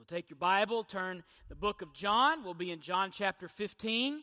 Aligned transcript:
We'll 0.00 0.18
take 0.18 0.30
your 0.30 0.38
Bible, 0.38 0.82
turn 0.82 1.22
the 1.50 1.54
book 1.54 1.82
of 1.82 1.92
John. 1.92 2.42
We'll 2.42 2.54
be 2.54 2.70
in 2.70 2.80
John 2.80 3.10
chapter 3.12 3.48
15. 3.48 4.22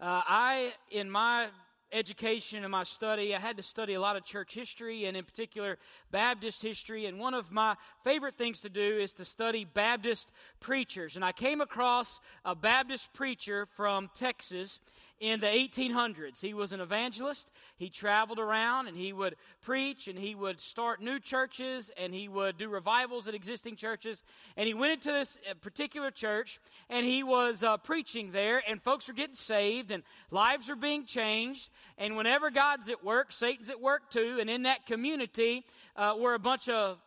Uh, 0.00 0.22
I, 0.26 0.72
in 0.90 1.10
my 1.10 1.48
education 1.92 2.64
and 2.64 2.72
my 2.72 2.84
study, 2.84 3.34
I 3.34 3.38
had 3.38 3.58
to 3.58 3.62
study 3.62 3.92
a 3.92 4.00
lot 4.00 4.16
of 4.16 4.24
church 4.24 4.54
history 4.54 5.04
and, 5.04 5.18
in 5.18 5.26
particular, 5.26 5.76
Baptist 6.10 6.62
history. 6.62 7.04
And 7.04 7.18
one 7.18 7.34
of 7.34 7.52
my 7.52 7.76
favorite 8.04 8.38
things 8.38 8.62
to 8.62 8.70
do 8.70 8.80
is 8.98 9.12
to 9.14 9.24
study 9.26 9.66
Baptist 9.66 10.30
preachers. 10.60 11.16
And 11.16 11.22
I 11.22 11.32
came 11.32 11.60
across 11.60 12.20
a 12.46 12.54
Baptist 12.54 13.12
preacher 13.12 13.66
from 13.76 14.08
Texas 14.14 14.78
in 15.20 15.40
the 15.40 15.46
1800s. 15.46 16.40
He 16.40 16.54
was 16.54 16.72
an 16.72 16.80
evangelist. 16.80 17.50
He 17.76 17.90
traveled 17.90 18.38
around 18.38 18.86
and 18.86 18.96
he 18.96 19.12
would 19.12 19.36
preach 19.62 20.06
and 20.08 20.18
he 20.18 20.34
would 20.34 20.60
start 20.60 21.02
new 21.02 21.18
churches 21.18 21.90
and 21.96 22.14
he 22.14 22.28
would 22.28 22.56
do 22.56 22.68
revivals 22.68 23.26
at 23.26 23.34
existing 23.34 23.76
churches. 23.76 24.22
And 24.56 24.66
he 24.66 24.74
went 24.74 24.92
into 24.92 25.12
this 25.12 25.38
uh, 25.50 25.54
particular 25.60 26.10
church 26.10 26.60
and 26.88 27.04
he 27.04 27.22
was 27.22 27.62
uh, 27.62 27.76
preaching 27.78 28.30
there 28.30 28.62
and 28.68 28.82
folks 28.82 29.08
were 29.08 29.14
getting 29.14 29.34
saved 29.34 29.90
and 29.90 30.02
lives 30.30 30.70
are 30.70 30.76
being 30.76 31.04
changed. 31.04 31.68
And 31.96 32.16
whenever 32.16 32.50
God's 32.50 32.88
at 32.88 33.04
work, 33.04 33.32
Satan's 33.32 33.70
at 33.70 33.80
work 33.80 34.10
too. 34.10 34.38
And 34.40 34.48
in 34.48 34.62
that 34.62 34.86
community 34.86 35.64
uh, 35.96 36.14
were 36.18 36.34
a 36.34 36.38
bunch 36.38 36.68
of 36.68 36.98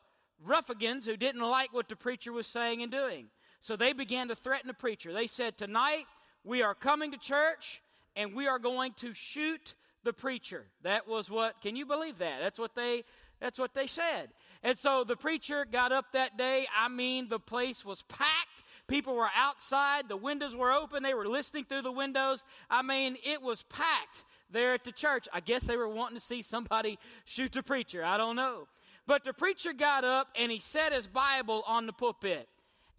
ruffians 0.43 1.05
who 1.05 1.15
didn't 1.15 1.41
like 1.41 1.73
what 1.73 1.87
the 1.87 1.95
preacher 1.95 2.33
was 2.33 2.47
saying 2.47 2.81
and 2.81 2.91
doing. 2.91 3.27
So 3.61 3.75
they 3.75 3.93
began 3.93 4.27
to 4.29 4.35
threaten 4.35 4.67
the 4.67 4.73
preacher. 4.73 5.13
They 5.13 5.27
said, 5.27 5.57
Tonight 5.57 6.05
we 6.43 6.61
are 6.61 6.73
coming 6.73 7.11
to 7.11 7.17
church 7.17 7.81
and 8.15 8.35
we 8.35 8.47
are 8.47 8.59
going 8.59 8.93
to 8.97 9.13
shoot 9.13 9.73
the 10.03 10.13
preacher. 10.13 10.65
That 10.83 11.07
was 11.07 11.29
what, 11.29 11.61
can 11.61 11.75
you 11.75 11.85
believe 11.85 12.17
that? 12.19 12.39
That's 12.41 12.59
what 12.59 12.75
they, 12.75 13.03
that's 13.39 13.59
what 13.59 13.73
they 13.73 13.87
said. 13.87 14.29
And 14.63 14.77
so 14.77 15.03
the 15.03 15.15
preacher 15.15 15.65
got 15.65 15.91
up 15.91 16.05
that 16.13 16.37
day. 16.37 16.67
I 16.77 16.87
mean, 16.87 17.29
the 17.29 17.39
place 17.39 17.83
was 17.83 18.03
packed. 18.03 18.63
People 18.87 19.15
were 19.15 19.29
outside. 19.35 20.07
The 20.07 20.17
windows 20.17 20.55
were 20.55 20.71
open. 20.71 21.03
They 21.03 21.13
were 21.13 21.27
listening 21.27 21.65
through 21.65 21.83
the 21.83 21.91
windows. 21.91 22.43
I 22.69 22.81
mean, 22.81 23.17
it 23.23 23.41
was 23.41 23.63
packed 23.63 24.23
there 24.51 24.73
at 24.73 24.83
the 24.83 24.91
church. 24.91 25.27
I 25.33 25.39
guess 25.39 25.65
they 25.65 25.77
were 25.77 25.89
wanting 25.89 26.17
to 26.17 26.23
see 26.23 26.41
somebody 26.41 26.99
shoot 27.25 27.53
the 27.53 27.63
preacher. 27.63 28.03
I 28.03 28.17
don't 28.17 28.35
know. 28.35 28.67
But 29.07 29.23
the 29.23 29.33
preacher 29.33 29.73
got 29.73 30.03
up 30.03 30.27
and 30.35 30.51
he 30.51 30.59
set 30.59 30.93
his 30.93 31.07
Bible 31.07 31.63
on 31.65 31.85
the 31.85 31.93
pulpit. 31.93 32.47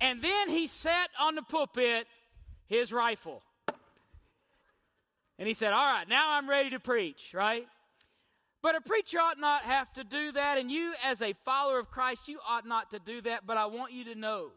And 0.00 0.22
then 0.22 0.48
he 0.48 0.66
set 0.66 1.10
on 1.20 1.36
the 1.36 1.42
pulpit 1.42 2.06
his 2.66 2.92
rifle. 2.92 3.42
And 5.38 5.48
he 5.48 5.54
said, 5.54 5.72
All 5.72 5.84
right, 5.84 6.08
now 6.08 6.32
I'm 6.32 6.48
ready 6.48 6.70
to 6.70 6.80
preach, 6.80 7.32
right? 7.34 7.66
But 8.62 8.76
a 8.76 8.80
preacher 8.80 9.18
ought 9.18 9.40
not 9.40 9.62
have 9.62 9.92
to 9.94 10.04
do 10.04 10.32
that. 10.32 10.56
And 10.56 10.70
you, 10.70 10.92
as 11.04 11.20
a 11.20 11.34
follower 11.44 11.80
of 11.80 11.90
Christ, 11.90 12.28
you 12.28 12.38
ought 12.48 12.66
not 12.66 12.90
to 12.92 13.00
do 13.00 13.20
that. 13.22 13.44
But 13.44 13.56
I 13.56 13.66
want 13.66 13.92
you 13.92 14.04
to 14.04 14.14
know 14.14 14.50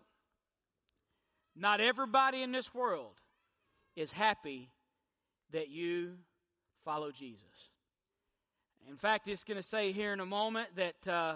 not 1.56 1.82
everybody 1.82 2.44
in 2.44 2.52
this 2.52 2.74
world 2.74 3.14
is 3.96 4.12
happy 4.12 4.70
that 5.52 5.70
you 5.70 6.18
follow 6.84 7.12
Jesus. 7.12 7.70
In 8.88 8.98
fact, 8.98 9.28
it's 9.28 9.44
going 9.44 9.58
to 9.58 9.68
say 9.68 9.92
here 9.92 10.14
in 10.14 10.20
a 10.20 10.26
moment 10.26 10.70
that, 10.76 11.08
uh, 11.08 11.36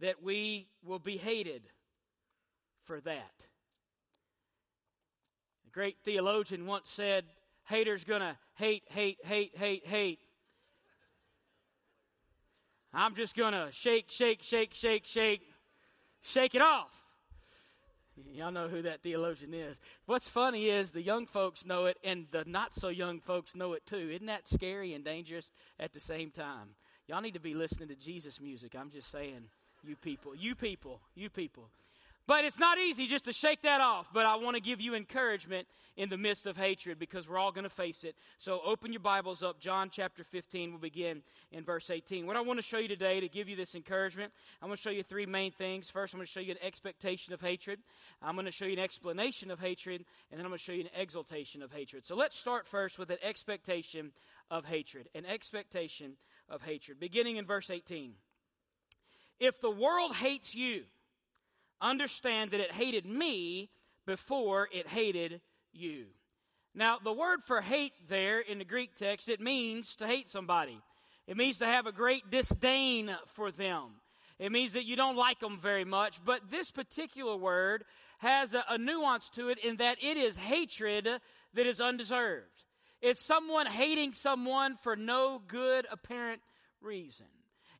that 0.00 0.22
we 0.22 0.68
will 0.84 1.00
be 1.00 1.16
hated 1.16 1.62
for 2.84 3.00
that. 3.00 3.46
A 5.66 5.70
great 5.72 5.96
theologian 6.04 6.66
once 6.66 6.88
said, 6.88 7.24
Haters 7.70 8.02
gonna 8.02 8.36
hate, 8.56 8.82
hate, 8.88 9.18
hate, 9.24 9.56
hate, 9.56 9.86
hate. 9.86 10.18
I'm 12.92 13.14
just 13.14 13.36
gonna 13.36 13.68
shake, 13.70 14.10
shake, 14.10 14.42
shake, 14.42 14.74
shake, 14.74 15.06
shake, 15.06 15.42
shake 16.20 16.56
it 16.56 16.62
off. 16.62 16.90
Y'all 18.32 18.50
know 18.50 18.66
who 18.66 18.82
that 18.82 19.04
theologian 19.04 19.54
is. 19.54 19.76
What's 20.06 20.28
funny 20.28 20.68
is 20.68 20.90
the 20.90 21.00
young 21.00 21.26
folks 21.26 21.64
know 21.64 21.86
it 21.86 21.96
and 22.02 22.26
the 22.32 22.42
not 22.44 22.74
so 22.74 22.88
young 22.88 23.20
folks 23.20 23.54
know 23.54 23.74
it 23.74 23.86
too. 23.86 24.10
Isn't 24.12 24.26
that 24.26 24.48
scary 24.48 24.92
and 24.92 25.04
dangerous 25.04 25.52
at 25.78 25.92
the 25.92 26.00
same 26.00 26.32
time? 26.32 26.70
Y'all 27.06 27.20
need 27.20 27.34
to 27.34 27.40
be 27.40 27.54
listening 27.54 27.88
to 27.90 27.94
Jesus 27.94 28.40
music. 28.40 28.74
I'm 28.76 28.90
just 28.90 29.12
saying, 29.12 29.44
you 29.84 29.94
people, 29.94 30.34
you 30.34 30.56
people, 30.56 31.00
you 31.14 31.30
people. 31.30 31.70
But 32.30 32.44
it's 32.44 32.60
not 32.60 32.78
easy 32.78 33.08
just 33.08 33.24
to 33.24 33.32
shake 33.32 33.62
that 33.62 33.80
off. 33.80 34.06
But 34.12 34.24
I 34.24 34.36
want 34.36 34.54
to 34.54 34.60
give 34.62 34.80
you 34.80 34.94
encouragement 34.94 35.66
in 35.96 36.08
the 36.08 36.16
midst 36.16 36.46
of 36.46 36.56
hatred 36.56 36.96
because 36.96 37.28
we're 37.28 37.38
all 37.38 37.50
going 37.50 37.64
to 37.64 37.68
face 37.68 38.04
it. 38.04 38.14
So 38.38 38.60
open 38.64 38.92
your 38.92 39.00
Bibles 39.00 39.42
up. 39.42 39.58
John 39.58 39.90
chapter 39.90 40.22
15 40.22 40.70
will 40.70 40.78
begin 40.78 41.22
in 41.50 41.64
verse 41.64 41.90
18. 41.90 42.28
What 42.28 42.36
I 42.36 42.40
want 42.40 42.60
to 42.60 42.62
show 42.62 42.78
you 42.78 42.86
today 42.86 43.18
to 43.18 43.28
give 43.28 43.48
you 43.48 43.56
this 43.56 43.74
encouragement, 43.74 44.32
I'm 44.62 44.68
going 44.68 44.76
to 44.76 44.80
show 44.80 44.90
you 44.90 45.02
three 45.02 45.26
main 45.26 45.50
things. 45.50 45.90
First, 45.90 46.14
I'm 46.14 46.18
going 46.18 46.26
to 46.28 46.30
show 46.30 46.38
you 46.38 46.52
an 46.52 46.62
expectation 46.62 47.34
of 47.34 47.40
hatred. 47.40 47.80
I'm 48.22 48.36
going 48.36 48.46
to 48.46 48.52
show 48.52 48.66
you 48.66 48.74
an 48.74 48.78
explanation 48.78 49.50
of 49.50 49.58
hatred. 49.58 50.04
And 50.30 50.38
then 50.38 50.46
I'm 50.46 50.52
going 50.52 50.58
to 50.58 50.64
show 50.64 50.70
you 50.70 50.82
an 50.82 51.00
exaltation 51.00 51.64
of 51.64 51.72
hatred. 51.72 52.06
So 52.06 52.14
let's 52.14 52.38
start 52.38 52.68
first 52.68 52.96
with 52.96 53.10
an 53.10 53.18
expectation 53.24 54.12
of 54.52 54.64
hatred. 54.64 55.08
An 55.16 55.26
expectation 55.26 56.12
of 56.48 56.62
hatred. 56.62 57.00
Beginning 57.00 57.38
in 57.38 57.44
verse 57.44 57.70
18. 57.70 58.12
If 59.40 59.60
the 59.60 59.70
world 59.72 60.14
hates 60.14 60.54
you, 60.54 60.84
understand 61.80 62.50
that 62.50 62.60
it 62.60 62.72
hated 62.72 63.06
me 63.06 63.70
before 64.06 64.68
it 64.72 64.88
hated 64.88 65.40
you. 65.72 66.06
Now, 66.74 66.98
the 67.02 67.12
word 67.12 67.40
for 67.44 67.60
hate 67.60 67.92
there 68.08 68.40
in 68.40 68.58
the 68.58 68.64
Greek 68.64 68.94
text, 68.94 69.28
it 69.28 69.40
means 69.40 69.96
to 69.96 70.06
hate 70.06 70.28
somebody. 70.28 70.78
It 71.26 71.36
means 71.36 71.58
to 71.58 71.66
have 71.66 71.86
a 71.86 71.92
great 71.92 72.30
disdain 72.30 73.14
for 73.34 73.50
them. 73.50 74.00
It 74.38 74.52
means 74.52 74.72
that 74.72 74.84
you 74.84 74.96
don't 74.96 75.16
like 75.16 75.40
them 75.40 75.58
very 75.60 75.84
much. 75.84 76.24
But 76.24 76.50
this 76.50 76.70
particular 76.70 77.36
word 77.36 77.84
has 78.18 78.54
a, 78.54 78.64
a 78.68 78.78
nuance 78.78 79.28
to 79.30 79.48
it 79.48 79.58
in 79.58 79.76
that 79.76 79.98
it 80.02 80.16
is 80.16 80.36
hatred 80.36 81.08
that 81.54 81.66
is 81.66 81.80
undeserved. 81.80 82.46
It's 83.02 83.24
someone 83.24 83.66
hating 83.66 84.12
someone 84.12 84.76
for 84.82 84.96
no 84.96 85.40
good 85.46 85.86
apparent 85.90 86.40
reason. 86.80 87.26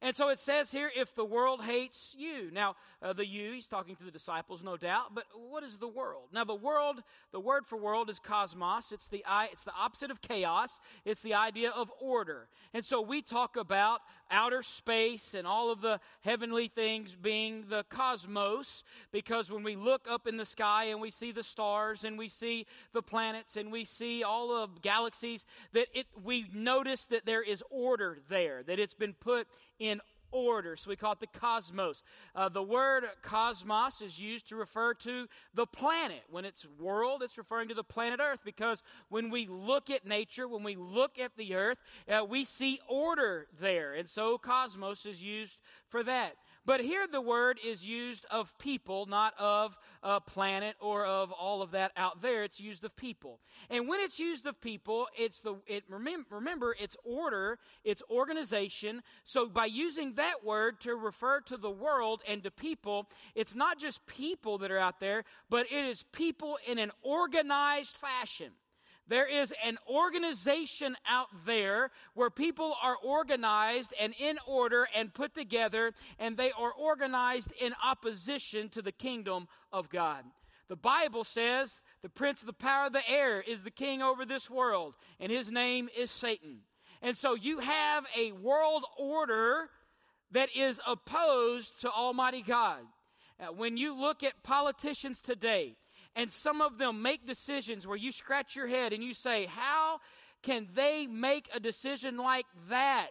And 0.03 0.17
so 0.17 0.31
it 0.31 0.39
says 0.39 0.73
here, 0.73 0.91
if 0.97 1.15
the 1.15 1.25
world 1.25 1.63
hates 1.63 2.15
you. 2.17 2.51
Now, 2.53 2.77
uh, 3.03 3.13
the 3.13 3.27
you, 3.27 3.53
he's 3.53 3.67
talking 3.67 3.97
to 3.97 4.05
the 4.05 4.11
disciples, 4.11 4.63
no 4.63 4.79
doubt, 4.79 5.15
but 5.15 5.25
what 5.51 5.63
is 5.63 5.77
the 5.77 5.89
world? 5.89 6.29
Now, 6.33 6.45
the 6.45 6.55
world, 6.55 7.03
the 7.33 7.41
word 7.41 7.67
for 7.67 7.77
world 7.77 8.09
is 8.09 8.19
cosmos. 8.19 8.93
It's 8.93 9.09
the, 9.09 9.23
it's 9.53 9.65
the 9.65 9.75
opposite 9.79 10.11
of 10.11 10.23
chaos. 10.23 10.81
It's 11.05 11.21
the 11.21 11.35
idea 11.35 11.71
of 11.71 11.91
order. 12.01 12.49
And 12.73 12.83
so 12.83 13.03
we 13.03 13.21
talk 13.21 13.57
about 13.57 14.01
outer 14.31 14.63
space 14.63 15.35
and 15.35 15.47
all 15.47 15.71
of 15.71 15.81
the 15.81 16.01
heavenly 16.23 16.69
things 16.69 17.17
being 17.17 17.65
the 17.69 17.85
cosmos 17.89 18.85
because 19.13 19.51
when 19.51 19.63
we 19.63 19.77
look 19.77 20.07
up 20.09 20.27
in 20.27 20.37
the 20.37 20.45
sky 20.45 20.85
and 20.85 21.01
we 21.01 21.11
see 21.11 21.33
the 21.33 21.43
stars 21.43 22.05
and 22.05 22.19
we 22.19 22.29
see 22.29 22.67
the 22.93 23.03
planets 23.03 23.57
and 23.57 23.73
we 23.73 23.85
see 23.85 24.23
all 24.23 24.57
of 24.57 24.83
galaxies, 24.83 25.45
that 25.73 25.87
it, 25.95 26.07
we 26.23 26.47
notice 26.53 27.07
that 27.07 27.27
there 27.27 27.43
is 27.43 27.63
order 27.71 28.19
there, 28.29 28.63
that 28.63 28.79
it's 28.79 28.95
been 28.95 29.15
put 29.15 29.47
in 29.79 30.01
order. 30.33 30.77
So 30.77 30.91
we 30.91 30.97
call 30.97 31.13
it 31.13 31.21
the 31.21 31.39
cosmos. 31.39 32.03
Uh, 32.35 32.49
the 32.49 32.63
word 32.63 33.05
cosmos 33.23 34.03
is 34.03 34.19
used 34.19 34.49
to 34.49 34.57
refer 34.57 34.95
to 34.95 35.27
the 35.55 35.67
planet. 35.67 36.23
When 36.31 36.45
it's 36.45 36.67
world, 36.79 37.23
it's 37.23 37.39
referring 37.39 37.69
to 37.69 37.75
the 37.75 37.85
planet 37.85 38.21
Earth 38.23 38.41
because 38.45 38.83
when 39.09 39.31
we 39.31 39.47
look 39.47 39.91
at 39.91 40.07
nature, 40.07 40.49
when 40.49 40.63
we 40.63 40.77
look 40.77 41.19
at 41.19 41.37
the 41.37 41.55
earth, 41.55 41.79
uh, 42.09 42.25
we 42.25 42.45
see 42.45 42.81
order 42.89 43.47
there. 43.61 43.95
And 43.95 44.09
so 44.09 44.39
cosmos 44.39 45.07
is 45.07 45.23
used 45.23 45.59
for 45.89 46.03
that. 46.05 46.37
But 46.67 46.81
here 46.81 47.07
the 47.11 47.21
word 47.21 47.59
is 47.67 47.85
used 47.85 48.27
of 48.31 48.57
people, 48.59 49.07
not 49.07 49.35
of 49.39 49.77
a 50.03 50.21
planet 50.21 50.77
or 50.81 51.07
of 51.07 51.33
all 51.33 51.63
of 51.63 51.71
that 51.71 51.93
out 51.97 52.21
there. 52.21 52.45
It's 52.45 52.61
used 52.61 52.85
of 52.85 52.95
people. 52.97 53.41
And 53.71 53.89
when 53.89 54.01
it's 54.01 54.19
used 54.19 54.47
of 54.47 54.61
people, 54.61 55.07
it's 55.17 55.41
the 55.41 55.57
it 55.67 55.85
remember 55.89 56.77
it's 56.79 56.97
order, 57.03 57.59
it's 57.83 58.03
organization. 58.11 59.03
So 59.25 59.49
by 59.49 59.67
using 59.67 60.15
that 60.15 60.45
word 60.45 60.81
to 60.81 60.95
refer 60.95 61.41
to 61.43 61.57
the 61.57 61.71
world 61.71 62.23
and 62.29 62.43
to 62.45 62.51
people, 62.51 63.09
it's 63.35 63.55
not 63.55 63.79
just 63.79 64.07
people 64.07 64.59
that 64.59 64.71
are 64.71 64.79
out 64.79 65.01
there, 65.01 65.25
but 65.49 65.67
it 65.73 65.87
is 65.87 66.05
people 66.13 66.59
in 66.67 66.79
an 66.79 66.91
organized 67.03 67.97
fashion. 67.97 68.53
There 69.11 69.27
is 69.27 69.53
an 69.65 69.77
organization 69.89 70.97
out 71.05 71.27
there 71.45 71.91
where 72.15 72.31
people 72.31 72.77
are 72.81 72.95
organized 73.05 73.93
and 74.01 74.15
in 74.21 74.39
order 74.47 74.87
and 74.95 75.13
put 75.13 75.35
together, 75.35 75.95
and 76.21 76.37
they 76.37 76.53
are 76.53 76.73
organized 76.73 77.49
in 77.61 77.75
opposition 77.85 78.69
to 78.69 78.83
the 78.83 78.93
kingdom 78.93 79.49
of 79.73 79.91
God. 79.91 80.23
The 80.69 80.77
Bible 80.77 81.25
says 81.25 81.81
the 82.03 82.09
prince 82.09 82.43
of 82.43 82.47
the 82.47 82.53
power 82.53 82.87
of 82.87 82.93
the 82.93 83.11
air 83.11 83.41
is 83.41 83.65
the 83.65 83.73
king 83.73 84.01
over 84.01 84.25
this 84.25 84.49
world, 84.49 84.95
and 85.19 85.33
his 85.33 85.51
name 85.51 85.89
is 85.99 86.13
Satan. 86.13 86.61
And 87.03 87.17
so 87.17 87.35
you 87.35 87.59
have 87.59 88.05
a 88.17 88.31
world 88.31 88.85
order 88.97 89.71
that 90.31 90.51
is 90.55 90.79
opposed 90.87 91.81
to 91.81 91.91
Almighty 91.91 92.43
God. 92.43 92.83
Uh, 93.41 93.47
when 93.47 93.77
you 93.77 93.93
look 93.93 94.23
at 94.23 94.45
politicians 94.45 95.21
today, 95.21 95.75
and 96.17 96.31
some 96.31 96.61
of 96.61 96.79
them 96.79 97.03
make 97.03 97.27
decisions 97.27 97.87
where 97.87 97.97
you 97.97 98.13
scratch 98.13 98.57
your 98.57 98.67
head 98.67 98.93
and 98.93 99.03
you 99.03 99.15
say, 99.15 99.47
How 99.47 100.01
can 100.43 100.69
they 100.75 101.07
make 101.07 101.49
a 101.55 101.61
decision 101.61 102.17
like 102.17 102.47
that? 102.69 103.11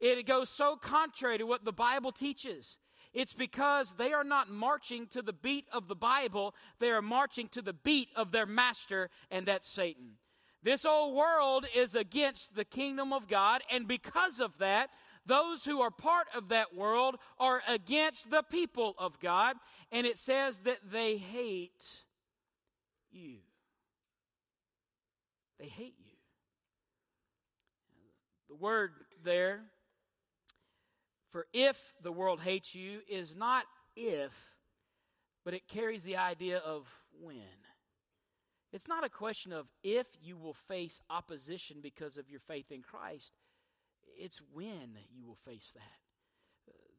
It 0.00 0.26
goes 0.26 0.48
so 0.48 0.76
contrary 0.76 1.38
to 1.38 1.44
what 1.44 1.64
the 1.64 1.72
Bible 1.72 2.12
teaches. 2.12 2.78
It's 3.12 3.32
because 3.32 3.94
they 3.98 4.12
are 4.12 4.24
not 4.24 4.50
marching 4.50 5.06
to 5.08 5.22
the 5.22 5.32
beat 5.32 5.64
of 5.72 5.88
the 5.88 5.96
Bible, 5.96 6.54
they 6.78 6.90
are 6.90 7.02
marching 7.02 7.48
to 7.48 7.62
the 7.62 7.72
beat 7.72 8.08
of 8.14 8.30
their 8.30 8.46
master, 8.46 9.10
and 9.30 9.46
that's 9.46 9.68
Satan. 9.68 10.18
This 10.62 10.84
old 10.84 11.16
world 11.16 11.66
is 11.74 11.94
against 11.94 12.54
the 12.54 12.64
kingdom 12.64 13.12
of 13.12 13.28
God, 13.28 13.62
and 13.70 13.88
because 13.88 14.40
of 14.40 14.58
that, 14.58 14.90
those 15.28 15.64
who 15.64 15.80
are 15.80 15.90
part 15.90 16.26
of 16.34 16.48
that 16.48 16.74
world 16.74 17.16
are 17.38 17.62
against 17.68 18.30
the 18.30 18.42
people 18.42 18.94
of 18.98 19.20
God, 19.20 19.56
and 19.92 20.06
it 20.06 20.18
says 20.18 20.58
that 20.60 20.78
they 20.90 21.16
hate 21.16 21.86
you. 23.12 23.36
They 25.60 25.68
hate 25.68 25.94
you. 25.98 26.16
The 28.48 28.56
word 28.56 28.92
there 29.22 29.60
for 31.30 31.46
if 31.52 31.78
the 32.02 32.12
world 32.12 32.40
hates 32.40 32.74
you 32.74 33.00
is 33.08 33.36
not 33.36 33.64
if, 33.94 34.32
but 35.44 35.54
it 35.54 35.68
carries 35.68 36.02
the 36.02 36.16
idea 36.16 36.58
of 36.58 36.86
when. 37.20 37.42
It's 38.72 38.88
not 38.88 39.04
a 39.04 39.08
question 39.08 39.52
of 39.52 39.66
if 39.82 40.06
you 40.22 40.36
will 40.36 40.54
face 40.54 41.00
opposition 41.10 41.78
because 41.82 42.16
of 42.16 42.30
your 42.30 42.40
faith 42.40 42.70
in 42.70 42.82
Christ, 42.82 43.32
it's 44.18 44.40
when 44.52 44.98
you 45.14 45.26
will 45.26 45.38
face 45.44 45.72
that 45.74 45.98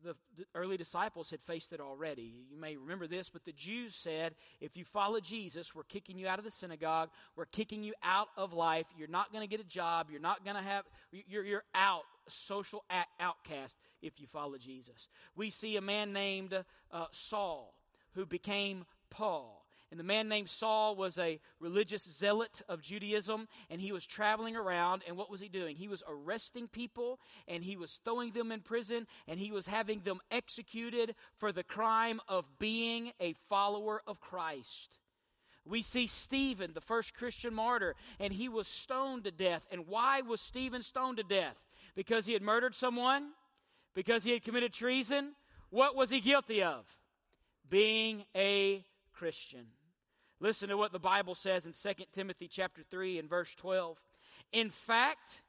the, 0.03 0.15
the, 0.37 0.45
early 0.55 0.77
disciples 0.77 1.29
had 1.29 1.41
faced 1.41 1.73
it 1.73 1.79
already. 1.79 2.45
You 2.49 2.57
may 2.57 2.77
remember 2.77 3.07
this, 3.07 3.29
but 3.29 3.45
the 3.45 3.51
Jews 3.51 3.95
said, 3.95 4.35
if 4.61 4.77
you 4.77 4.85
follow 4.85 5.19
Jesus, 5.19 5.75
we're 5.75 5.83
kicking 5.83 6.17
you 6.17 6.27
out 6.27 6.39
of 6.39 6.45
the 6.45 6.51
synagogue, 6.51 7.09
we're 7.35 7.45
kicking 7.45 7.83
you 7.83 7.93
out 8.03 8.27
of 8.37 8.53
life, 8.53 8.85
you're 8.97 9.07
not 9.07 9.31
going 9.31 9.47
to 9.47 9.49
get 9.49 9.59
a 9.59 9.67
job, 9.67 10.07
you're 10.11 10.21
not 10.21 10.43
going 10.43 10.55
to 10.55 10.61
have, 10.61 10.85
you're, 11.11 11.43
you're 11.43 11.63
out, 11.75 12.03
social 12.27 12.83
outcast 13.19 13.75
if 14.01 14.19
you 14.19 14.27
follow 14.27 14.57
Jesus. 14.57 15.09
We 15.35 15.49
see 15.49 15.75
a 15.75 15.81
man 15.81 16.13
named 16.13 16.53
uh, 16.91 17.05
Saul 17.11 17.73
who 18.13 18.25
became 18.25 18.85
Paul. 19.09 19.58
And 19.91 19.99
the 19.99 20.03
man 20.03 20.29
named 20.29 20.49
Saul 20.49 20.95
was 20.95 21.17
a 21.17 21.39
religious 21.59 22.03
zealot 22.03 22.61
of 22.69 22.81
Judaism, 22.81 23.47
and 23.71 23.81
he 23.81 23.91
was 23.91 24.05
traveling 24.05 24.55
around. 24.55 25.03
And 25.07 25.17
what 25.17 25.31
was 25.31 25.41
he 25.41 25.47
doing? 25.47 25.75
He 25.75 25.87
was 25.87 26.03
arresting 26.07 26.67
people, 26.67 27.19
and 27.47 27.63
he 27.63 27.75
was 27.75 27.99
throwing 28.03 28.31
them 28.31 28.51
in 28.51 28.61
prison, 28.61 29.07
and 29.27 29.39
he 29.39 29.51
was 29.51 29.65
having 29.65 30.01
them 30.01 30.19
executed 30.29 31.15
for 31.39 31.51
the 31.51 31.63
crime 31.63 32.21
of 32.27 32.45
being 32.59 33.13
a 33.19 33.33
follower 33.49 34.03
of 34.05 34.21
Christ. 34.21 34.99
We 35.65 35.81
see 35.81 36.05
Stephen, 36.05 36.71
the 36.73 36.81
first 36.81 37.15
Christian 37.15 37.53
martyr, 37.53 37.95
and 38.19 38.31
he 38.31 38.47
was 38.47 38.67
stoned 38.67 39.23
to 39.23 39.31
death. 39.31 39.63
And 39.71 39.87
why 39.87 40.21
was 40.21 40.39
Stephen 40.39 40.83
stoned 40.83 41.17
to 41.17 41.23
death? 41.23 41.57
Because 41.95 42.27
he 42.27 42.33
had 42.33 42.41
murdered 42.43 42.75
someone? 42.75 43.29
Because 43.95 44.23
he 44.23 44.31
had 44.31 44.43
committed 44.43 44.71
treason? 44.71 45.33
What 45.71 45.95
was 45.95 46.11
he 46.11 46.21
guilty 46.21 46.61
of? 46.61 46.85
Being 47.69 48.23
a 48.35 48.85
Christian. 49.13 49.65
Listen 50.39 50.69
to 50.69 50.77
what 50.77 50.91
the 50.91 50.99
Bible 50.99 51.35
says 51.35 51.65
in 51.65 51.73
2 51.73 52.05
Timothy 52.13 52.47
chapter 52.47 52.81
3 52.89 53.19
and 53.19 53.29
verse 53.29 53.53
12. 53.55 53.97
In 54.53 54.69
fact, 54.69 55.41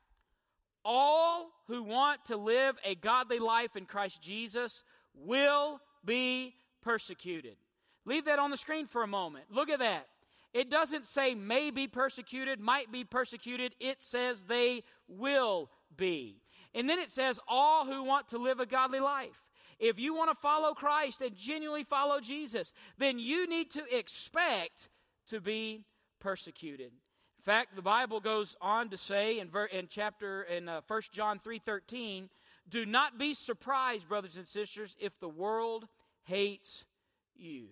all 0.85 1.51
who 1.69 1.83
want 1.83 2.25
to 2.27 2.37
live 2.37 2.77
a 2.85 2.95
godly 2.95 3.39
life 3.39 3.77
in 3.77 3.87
Christ 3.87 4.21
Jesus 4.21 4.83
will 5.15 5.81
be 6.05 6.55
persecuted. 6.83 7.57
Leave 8.05 8.25
that 8.25 8.39
on 8.39 8.51
the 8.51 8.57
screen 8.57 8.87
for 8.87 9.03
a 9.03 9.07
moment. 9.07 9.45
Look 9.51 9.69
at 9.69 9.79
that. 9.79 10.07
It 10.53 10.71
doesn't 10.71 11.07
say 11.07 11.35
may 11.35 11.71
be 11.71 11.87
persecuted, 11.87 12.59
might 12.59 12.91
be 12.91 13.05
persecuted. 13.05 13.77
It 13.79 14.03
says 14.03 14.45
they 14.45 14.83
will 15.07 15.71
be. 15.97 16.41
And 16.75 16.89
then 16.89 16.99
it 16.99 17.13
says 17.13 17.39
all 17.47 17.87
who 17.87 18.03
want 18.03 18.29
to 18.29 18.39
live 18.39 18.59
a 18.59 18.67
godly 18.67 19.01
life. 19.01 19.41
If 19.81 19.99
you 19.99 20.15
want 20.15 20.31
to 20.31 20.37
follow 20.37 20.75
Christ 20.75 21.23
and 21.23 21.35
genuinely 21.35 21.85
follow 21.85 22.21
Jesus, 22.21 22.73
then 22.99 23.19
you 23.19 23.49
need 23.49 23.71
to 23.73 23.97
expect 23.97 24.91
to 25.29 25.41
be 25.41 25.87
persecuted. 26.21 26.93
In 26.93 27.45
fact, 27.45 27.75
the 27.75 27.83
Bible 27.83 28.21
goes 28.21 28.55
on 28.61 28.91
to 28.91 28.99
say 28.99 29.39
in, 29.39 29.49
ver- 29.49 29.65
in 29.65 29.89
chapter 29.89 30.43
in 30.43 30.69
uh, 30.69 30.83
1 30.87 31.03
John 31.13 31.41
3:13, 31.41 32.29
"Do 32.69 32.85
not 32.85 33.19
be 33.19 33.33
surprised, 33.33 34.07
brothers 34.07 34.37
and 34.37 34.47
sisters, 34.47 34.95
if 35.01 35.19
the 35.19 35.29
world 35.29 35.89
hates 36.25 36.85
you." 37.35 37.69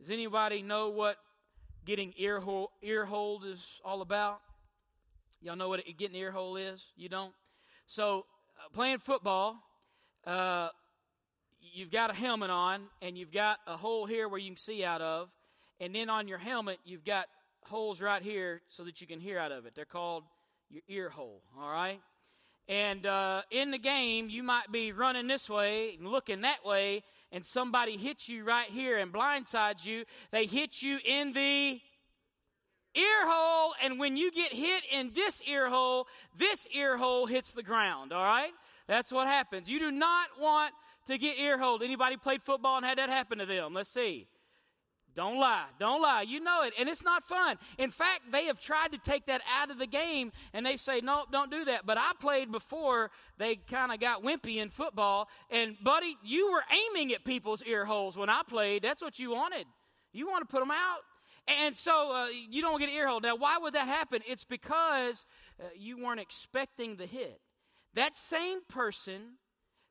Does 0.00 0.10
anybody 0.10 0.62
know 0.62 0.88
what 0.88 1.18
getting 1.84 2.12
ear 2.16 2.40
hole, 2.40 2.72
ear 2.82 3.08
is 3.46 3.60
all 3.84 4.02
about? 4.02 4.40
Y'all 5.40 5.54
know 5.54 5.68
what 5.68 5.80
getting 5.96 6.16
ear 6.16 6.32
hole 6.32 6.56
is? 6.56 6.84
You 6.96 7.08
don't? 7.08 7.32
So, 7.86 8.26
uh, 8.58 8.68
playing 8.72 8.98
football, 8.98 9.56
uh, 10.26 10.70
you've 11.74 11.90
got 11.90 12.10
a 12.10 12.14
helmet 12.14 12.50
on 12.50 12.82
and 13.02 13.16
you've 13.16 13.32
got 13.32 13.58
a 13.66 13.76
hole 13.76 14.06
here 14.06 14.28
where 14.28 14.38
you 14.38 14.50
can 14.50 14.56
see 14.56 14.84
out 14.84 15.00
of, 15.00 15.28
and 15.80 15.94
then 15.94 16.10
on 16.10 16.28
your 16.28 16.38
helmet 16.38 16.78
you've 16.84 17.04
got 17.04 17.26
holes 17.62 18.00
right 18.00 18.22
here 18.22 18.62
so 18.68 18.84
that 18.84 19.00
you 19.00 19.06
can 19.06 19.20
hear 19.20 19.38
out 19.38 19.52
of 19.52 19.66
it. 19.66 19.74
They're 19.74 19.84
called 19.84 20.24
your 20.70 20.82
ear 20.88 21.10
hole. 21.10 21.42
All 21.58 21.70
right. 21.70 22.00
And 22.68 23.06
uh, 23.06 23.42
in 23.50 23.70
the 23.70 23.78
game, 23.78 24.28
you 24.28 24.42
might 24.42 24.70
be 24.70 24.92
running 24.92 25.26
this 25.26 25.48
way 25.48 25.96
and 25.98 26.06
looking 26.08 26.42
that 26.42 26.64
way, 26.64 27.02
and 27.32 27.46
somebody 27.46 27.96
hits 27.96 28.28
you 28.28 28.44
right 28.44 28.68
here 28.68 28.98
and 28.98 29.10
blindsides 29.10 29.86
you. 29.86 30.04
They 30.32 30.44
hit 30.44 30.82
you 30.82 30.98
in 31.02 31.32
the 31.32 31.80
ear 32.94 33.26
hole, 33.26 33.72
and 33.82 33.98
when 33.98 34.18
you 34.18 34.30
get 34.30 34.52
hit 34.52 34.82
in 34.92 35.12
this 35.14 35.42
ear 35.48 35.70
hole, 35.70 36.06
this 36.38 36.66
ear 36.74 36.98
hole 36.98 37.26
hits 37.26 37.54
the 37.54 37.62
ground. 37.62 38.12
All 38.12 38.24
right? 38.24 38.52
That's 38.86 39.10
what 39.10 39.26
happens. 39.26 39.70
You 39.70 39.78
do 39.78 39.90
not 39.90 40.28
want 40.38 40.74
to 41.08 41.18
get 41.18 41.38
ear 41.38 41.58
hold. 41.58 41.82
Anybody 41.82 42.16
played 42.16 42.42
football 42.42 42.76
and 42.76 42.86
had 42.86 42.98
that 42.98 43.08
happen 43.08 43.38
to 43.38 43.46
them? 43.46 43.74
Let's 43.74 43.90
see. 43.90 44.28
Don't 45.16 45.40
lie. 45.40 45.66
Don't 45.80 46.00
lie. 46.00 46.22
You 46.22 46.38
know 46.38 46.62
it. 46.62 46.74
And 46.78 46.88
it's 46.88 47.02
not 47.02 47.26
fun. 47.26 47.56
In 47.76 47.90
fact, 47.90 48.30
they 48.30 48.44
have 48.44 48.60
tried 48.60 48.92
to 48.92 48.98
take 48.98 49.26
that 49.26 49.40
out 49.52 49.70
of 49.70 49.78
the 49.78 49.86
game 49.86 50.30
and 50.52 50.64
they 50.64 50.76
say, 50.76 51.00
no, 51.00 51.24
don't 51.32 51.50
do 51.50 51.64
that. 51.64 51.84
But 51.84 51.98
I 51.98 52.12
played 52.20 52.52
before 52.52 53.10
they 53.36 53.56
kind 53.56 53.90
of 53.90 53.98
got 53.98 54.22
wimpy 54.22 54.58
in 54.58 54.70
football. 54.70 55.28
And, 55.50 55.76
buddy, 55.82 56.16
you 56.22 56.52
were 56.52 56.62
aiming 56.70 57.12
at 57.12 57.24
people's 57.24 57.64
ear 57.64 57.84
holes 57.84 58.16
when 58.16 58.30
I 58.30 58.42
played. 58.48 58.82
That's 58.82 59.02
what 59.02 59.18
you 59.18 59.30
wanted. 59.30 59.66
You 60.12 60.28
want 60.28 60.48
to 60.48 60.52
put 60.52 60.60
them 60.60 60.70
out. 60.70 61.00
And 61.48 61.76
so 61.76 62.12
uh, 62.12 62.26
you 62.48 62.62
don't 62.62 62.78
get 62.78 62.88
an 62.88 62.94
ear. 62.94 63.08
Now, 63.20 63.34
why 63.34 63.58
would 63.58 63.74
that 63.74 63.88
happen? 63.88 64.20
It's 64.28 64.44
because 64.44 65.24
uh, 65.58 65.64
you 65.76 65.98
weren't 65.98 66.20
expecting 66.20 66.94
the 66.94 67.06
hit. 67.06 67.40
That 67.94 68.16
same 68.16 68.60
person 68.68 69.38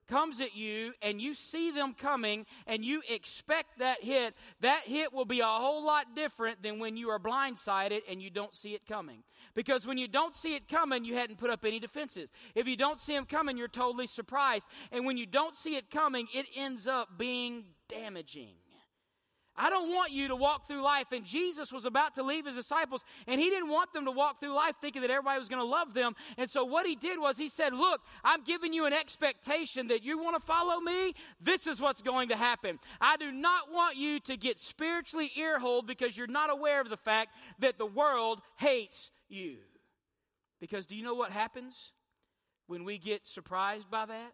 comes 0.08 0.42
at 0.42 0.56
you 0.56 0.94
and 1.02 1.22
you 1.22 1.34
see 1.34 1.72
them 1.72 1.94
coming 1.94 2.46
and 2.66 2.84
you 2.84 3.02
expect 3.10 3.80
that 3.80 4.04
hit, 4.04 4.34
that 4.62 4.84
hit 4.86 5.14
will 5.14 5.26
be 5.26 5.40
a 5.40 5.46
whole 5.46 5.86
lot 5.86 6.16
different 6.16 6.64
than 6.64 6.80
when 6.80 6.98
you 6.98 7.10
are 7.10 7.20
blindsided 7.20 8.02
and 8.10 8.22
you 8.22 8.30
don't 8.30 8.56
see 8.56 8.74
it 8.74 8.86
coming. 8.88 9.24
Because 9.56 9.88
when 9.88 9.98
you 9.98 10.08
don't 10.08 10.36
see 10.36 10.56
it 10.56 10.68
coming, 10.70 11.04
you 11.04 11.16
hadn't 11.16 11.38
put 11.38 11.50
up 11.50 11.66
any 11.66 11.80
defenses. 11.80 12.30
If 12.56 12.68
you 12.68 12.78
don't 12.78 13.00
see 13.00 13.14
them 13.14 13.26
coming, 13.26 13.58
you're 13.58 13.68
totally 13.68 14.08
surprised. 14.08 14.66
And 14.92 15.06
when 15.06 15.18
you 15.18 15.26
don't 15.26 15.56
see 15.56 15.76
it 15.76 15.90
coming, 15.90 16.28
it 16.34 16.46
ends 16.56 16.88
up 16.88 17.18
being 17.18 17.66
damaging. 17.88 18.54
I 19.58 19.70
don't 19.70 19.90
want 19.90 20.12
you 20.12 20.28
to 20.28 20.36
walk 20.36 20.68
through 20.68 20.84
life. 20.84 21.08
And 21.12 21.26
Jesus 21.26 21.72
was 21.72 21.86
about 21.86 22.16
to 22.16 22.24
leave 22.24 22.46
his 22.46 22.56
disciples, 22.56 23.04
and 23.26 23.42
he 23.42 23.50
didn't 23.50 23.70
want 23.70 23.92
them 23.92 24.06
to 24.06 24.12
walk 24.12 24.40
through 24.40 24.54
life 24.54 24.76
thinking 24.80 25.02
that 25.02 25.10
everybody 25.10 25.40
was 25.40 25.50
going 25.50 25.62
to 25.62 25.66
love 25.66 25.94
them. 25.94 26.16
And 26.38 26.50
so 26.50 26.64
what 26.64 26.86
he 26.86 26.96
did 26.96 27.20
was 27.20 27.38
he 27.38 27.50
said, 27.50 27.74
Look, 27.74 28.02
I'm 28.24 28.44
giving 28.44 28.72
you 28.72 28.86
an 28.86 28.94
expectation 28.94 29.88
that 29.88 30.04
you 30.04 30.20
want 30.20 30.40
to 30.40 30.46
follow 30.46 30.80
me. 30.80 31.14
This 31.42 31.66
is 31.66 31.82
what's 31.82 32.02
going 32.02 32.30
to 32.30 32.36
happen. 32.36 32.80
I 33.02 33.18
do 33.18 33.32
not 33.32 33.72
want 33.72 33.98
you 33.98 34.20
to 34.22 34.38
get 34.38 34.60
spiritually 34.60 35.32
earholed 35.38 35.88
because 35.88 36.16
you're 36.16 36.28
not 36.28 36.52
aware 36.52 36.80
of 36.80 36.90
the 36.90 36.98
fact 36.98 37.32
that 37.60 37.78
the 37.78 37.86
world 37.86 38.42
hates 38.58 39.10
you. 39.30 39.58
Because 40.60 40.86
do 40.86 40.96
you 40.96 41.04
know 41.04 41.16
what 41.16 41.32
happens 41.32 41.92
when 42.68 42.84
we 42.84 42.98
get 42.98 43.26
surprised 43.26 43.90
by 43.90 44.06
that? 44.06 44.34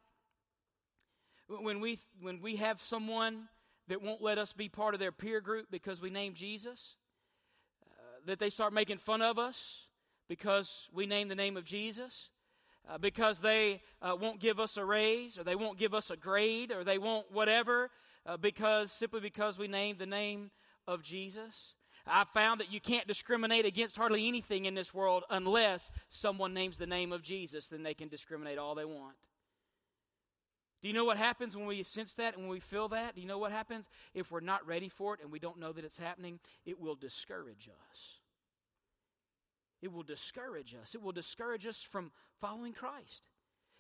When 1.47 1.81
we, 1.81 1.99
when 2.21 2.41
we 2.41 2.55
have 2.57 2.81
someone 2.81 3.49
that 3.87 4.01
won't 4.01 4.21
let 4.21 4.37
us 4.37 4.53
be 4.53 4.69
part 4.69 4.93
of 4.93 4.99
their 4.99 5.11
peer 5.11 5.41
group 5.41 5.67
because 5.69 6.01
we 6.01 6.09
name 6.09 6.33
Jesus, 6.33 6.95
uh, 7.85 8.19
that 8.25 8.39
they 8.39 8.49
start 8.49 8.73
making 8.73 8.97
fun 8.97 9.21
of 9.21 9.37
us 9.37 9.87
because 10.27 10.87
we 10.93 11.05
name 11.05 11.27
the 11.27 11.35
name 11.35 11.57
of 11.57 11.65
Jesus, 11.65 12.29
uh, 12.89 12.97
because 12.97 13.39
they 13.39 13.81
uh, 14.01 14.15
won't 14.19 14.39
give 14.39 14.59
us 14.59 14.77
a 14.77 14.85
raise 14.85 15.37
or 15.37 15.43
they 15.43 15.55
won't 15.55 15.77
give 15.77 15.93
us 15.93 16.09
a 16.09 16.17
grade 16.17 16.71
or 16.71 16.83
they 16.83 16.97
won't 16.97 17.31
whatever 17.31 17.89
uh, 18.25 18.37
because 18.37 18.91
simply 18.91 19.19
because 19.19 19.57
we 19.57 19.67
name 19.67 19.97
the 19.97 20.05
name 20.05 20.51
of 20.87 21.03
Jesus. 21.03 21.75
I've 22.05 22.29
found 22.29 22.59
that 22.59 22.71
you 22.71 22.81
can't 22.81 23.07
discriminate 23.07 23.65
against 23.65 23.95
hardly 23.95 24.27
anything 24.27 24.65
in 24.65 24.75
this 24.75 24.93
world 24.93 25.23
unless 25.29 25.91
someone 26.09 26.53
names 26.53 26.77
the 26.77 26.85
name 26.85 27.13
of 27.13 27.21
Jesus, 27.21 27.69
then 27.69 27.83
they 27.83 27.93
can 27.93 28.09
discriminate 28.09 28.57
all 28.57 28.75
they 28.75 28.85
want. 28.85 29.15
Do 30.83 30.89
you 30.89 30.93
know 30.93 31.05
what 31.05 31.17
happens 31.17 31.55
when 31.55 31.65
we 31.65 31.81
sense 31.83 32.13
that 32.15 32.33
and 32.33 32.43
when 32.43 32.51
we 32.51 32.59
feel 32.59 32.89
that? 32.89 33.15
Do 33.15 33.21
you 33.21 33.27
know 33.27 33.37
what 33.37 33.53
happens 33.53 33.87
if 34.13 34.29
we're 34.29 34.41
not 34.41 34.67
ready 34.67 34.89
for 34.89 35.13
it 35.13 35.21
and 35.23 35.31
we 35.31 35.39
don't 35.39 35.57
know 35.57 35.71
that 35.71 35.85
it's 35.85 35.97
happening? 35.97 36.41
It 36.65 36.77
will 36.77 36.95
discourage 36.95 37.69
us. 37.69 38.19
It 39.81 39.93
will 39.93 40.03
discourage 40.03 40.75
us. 40.75 40.93
It 40.93 41.01
will 41.01 41.13
discourage 41.13 41.65
us 41.65 41.77
from 41.77 42.11
following 42.41 42.73
Christ. 42.73 43.29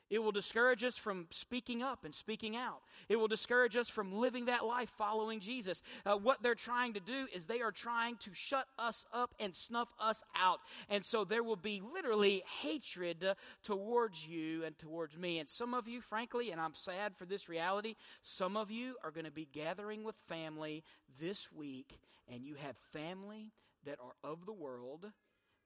It 0.09 0.19
will 0.19 0.31
discourage 0.31 0.83
us 0.83 0.97
from 0.97 1.27
speaking 1.31 1.81
up 1.81 2.05
and 2.05 2.13
speaking 2.13 2.55
out. 2.55 2.81
It 3.09 3.15
will 3.15 3.27
discourage 3.27 3.75
us 3.75 3.89
from 3.89 4.13
living 4.13 4.45
that 4.45 4.65
life 4.65 4.91
following 4.97 5.39
Jesus. 5.39 5.81
Uh, 6.05 6.15
what 6.15 6.43
they're 6.43 6.55
trying 6.55 6.93
to 6.93 6.99
do 6.99 7.27
is 7.33 7.45
they 7.45 7.61
are 7.61 7.71
trying 7.71 8.17
to 8.17 8.33
shut 8.33 8.67
us 8.77 9.05
up 9.13 9.33
and 9.39 9.55
snuff 9.55 9.87
us 9.99 10.23
out. 10.39 10.59
And 10.89 11.03
so 11.03 11.23
there 11.23 11.43
will 11.43 11.55
be 11.55 11.81
literally 11.93 12.43
hatred 12.61 13.25
towards 13.63 14.27
you 14.27 14.63
and 14.63 14.77
towards 14.77 15.17
me. 15.17 15.39
And 15.39 15.49
some 15.49 15.73
of 15.73 15.87
you, 15.87 16.01
frankly, 16.01 16.51
and 16.51 16.61
I'm 16.61 16.75
sad 16.75 17.15
for 17.17 17.25
this 17.25 17.49
reality, 17.49 17.95
some 18.21 18.55
of 18.55 18.69
you 18.69 18.95
are 19.03 19.11
going 19.11 19.25
to 19.25 19.31
be 19.31 19.47
gathering 19.51 20.03
with 20.03 20.15
family 20.27 20.83
this 21.19 21.51
week, 21.51 21.99
and 22.31 22.45
you 22.45 22.55
have 22.55 22.75
family 22.91 23.51
that 23.85 23.99
are 23.99 24.29
of 24.29 24.45
the 24.45 24.53
world, 24.53 25.05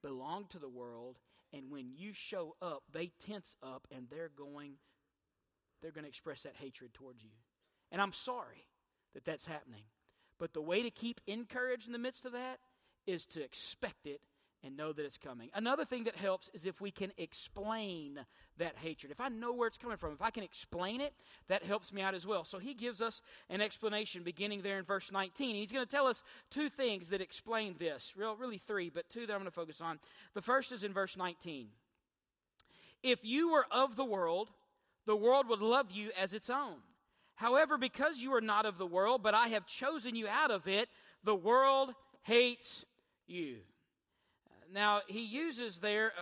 belong 0.02 0.46
to 0.50 0.60
the 0.60 0.70
world, 0.70 1.18
you 2.08 2.14
show 2.14 2.56
up, 2.62 2.84
they 2.92 3.12
tense 3.26 3.56
up 3.62 3.88
and 3.94 4.08
they're 4.10 4.32
going 4.36 4.74
they're 5.82 5.92
going 5.92 6.06
to 6.06 6.10
express 6.10 6.42
that 6.42 6.56
hatred 6.56 6.92
towards 6.96 7.24
you. 7.24 7.30
And 7.92 8.02
I'm 8.02 8.14
sorry 8.14 8.66
that 9.14 9.26
that's 9.26 9.46
happening. 9.46 9.84
But 10.40 10.54
the 10.54 10.62
way 10.62 10.82
to 10.82 10.90
keep 10.90 11.22
encouraged 11.28 11.86
in 11.86 11.94
the 11.94 12.00
midst 12.00 12.26
of 12.26 12.32
that 12.32 12.58
is 13.06 13.28
to 13.28 13.44
expect 13.44 14.08
it 14.08 14.22
and 14.64 14.76
know 14.76 14.92
that 14.92 15.06
it's 15.06 15.18
coming. 15.20 15.50
Another 15.54 15.86
thing 15.86 16.06
that 16.06 16.16
helps 16.16 16.50
is 16.54 16.66
if 16.66 16.82
we 16.82 16.90
can 16.90 17.12
explain 17.18 18.20
that 18.58 18.76
hatred. 18.76 19.12
If 19.12 19.22
I 19.22 19.30
know 19.30 19.54
where 19.54 19.68
it's 19.68 19.78
coming 19.78 19.98
from, 19.98 20.14
if 20.14 20.22
I 20.22 20.32
can 20.32 20.44
explain 20.44 21.00
it, 21.00 21.14
that 21.48 21.64
helps 21.64 21.94
me 21.94 22.02
out 22.02 22.16
as 22.16 22.26
well. 22.26 22.44
So 22.44 22.58
he 22.58 22.74
gives 22.74 23.02
us 23.02 23.22
an 23.50 23.62
explanation 23.62 24.24
beginning 24.24 24.64
there 24.64 24.80
in 24.80 24.84
verse 24.84 25.12
19. 25.12 25.56
He's 25.56 25.72
going 25.72 25.86
to 25.86 25.92
tell 25.92 26.08
us 26.08 26.24
two 26.50 26.70
things 26.70 27.10
that 27.10 27.22
explain 27.22 27.76
this. 27.78 28.14
Real, 28.18 28.36
really 28.36 28.58
three, 28.58 28.90
but 28.90 29.10
two 29.10 29.28
that 29.28 29.34
I'm 29.34 29.40
going 29.40 29.46
to 29.46 29.52
focus 29.52 29.80
on. 29.80 30.00
The 30.34 30.42
first 30.42 30.72
is 30.72 30.84
in 30.84 30.92
verse 30.92 31.16
19. 31.16 31.68
If 33.04 33.20
you 33.24 33.52
were 33.52 33.66
of 33.72 33.96
the 33.96 34.06
world, 34.06 34.50
the 35.06 35.16
world 35.16 35.48
would 35.50 35.62
love 35.62 35.92
you 35.92 36.12
as 36.20 36.34
its 36.34 36.50
own. 36.50 36.78
However, 37.36 37.78
because 37.78 38.18
you 38.18 38.34
are 38.34 38.42
not 38.42 38.66
of 38.66 38.78
the 38.78 38.86
world, 38.86 39.22
but 39.22 39.34
I 39.34 39.50
have 39.50 39.68
chosen 39.68 40.16
you 40.16 40.28
out 40.28 40.52
of 40.52 40.68
it, 40.68 40.90
the 41.24 41.36
world 41.36 41.92
hates 42.24 42.84
you. 43.28 43.58
Now, 44.74 45.02
he 45.08 45.22
uses 45.22 45.78
there 45.78 46.14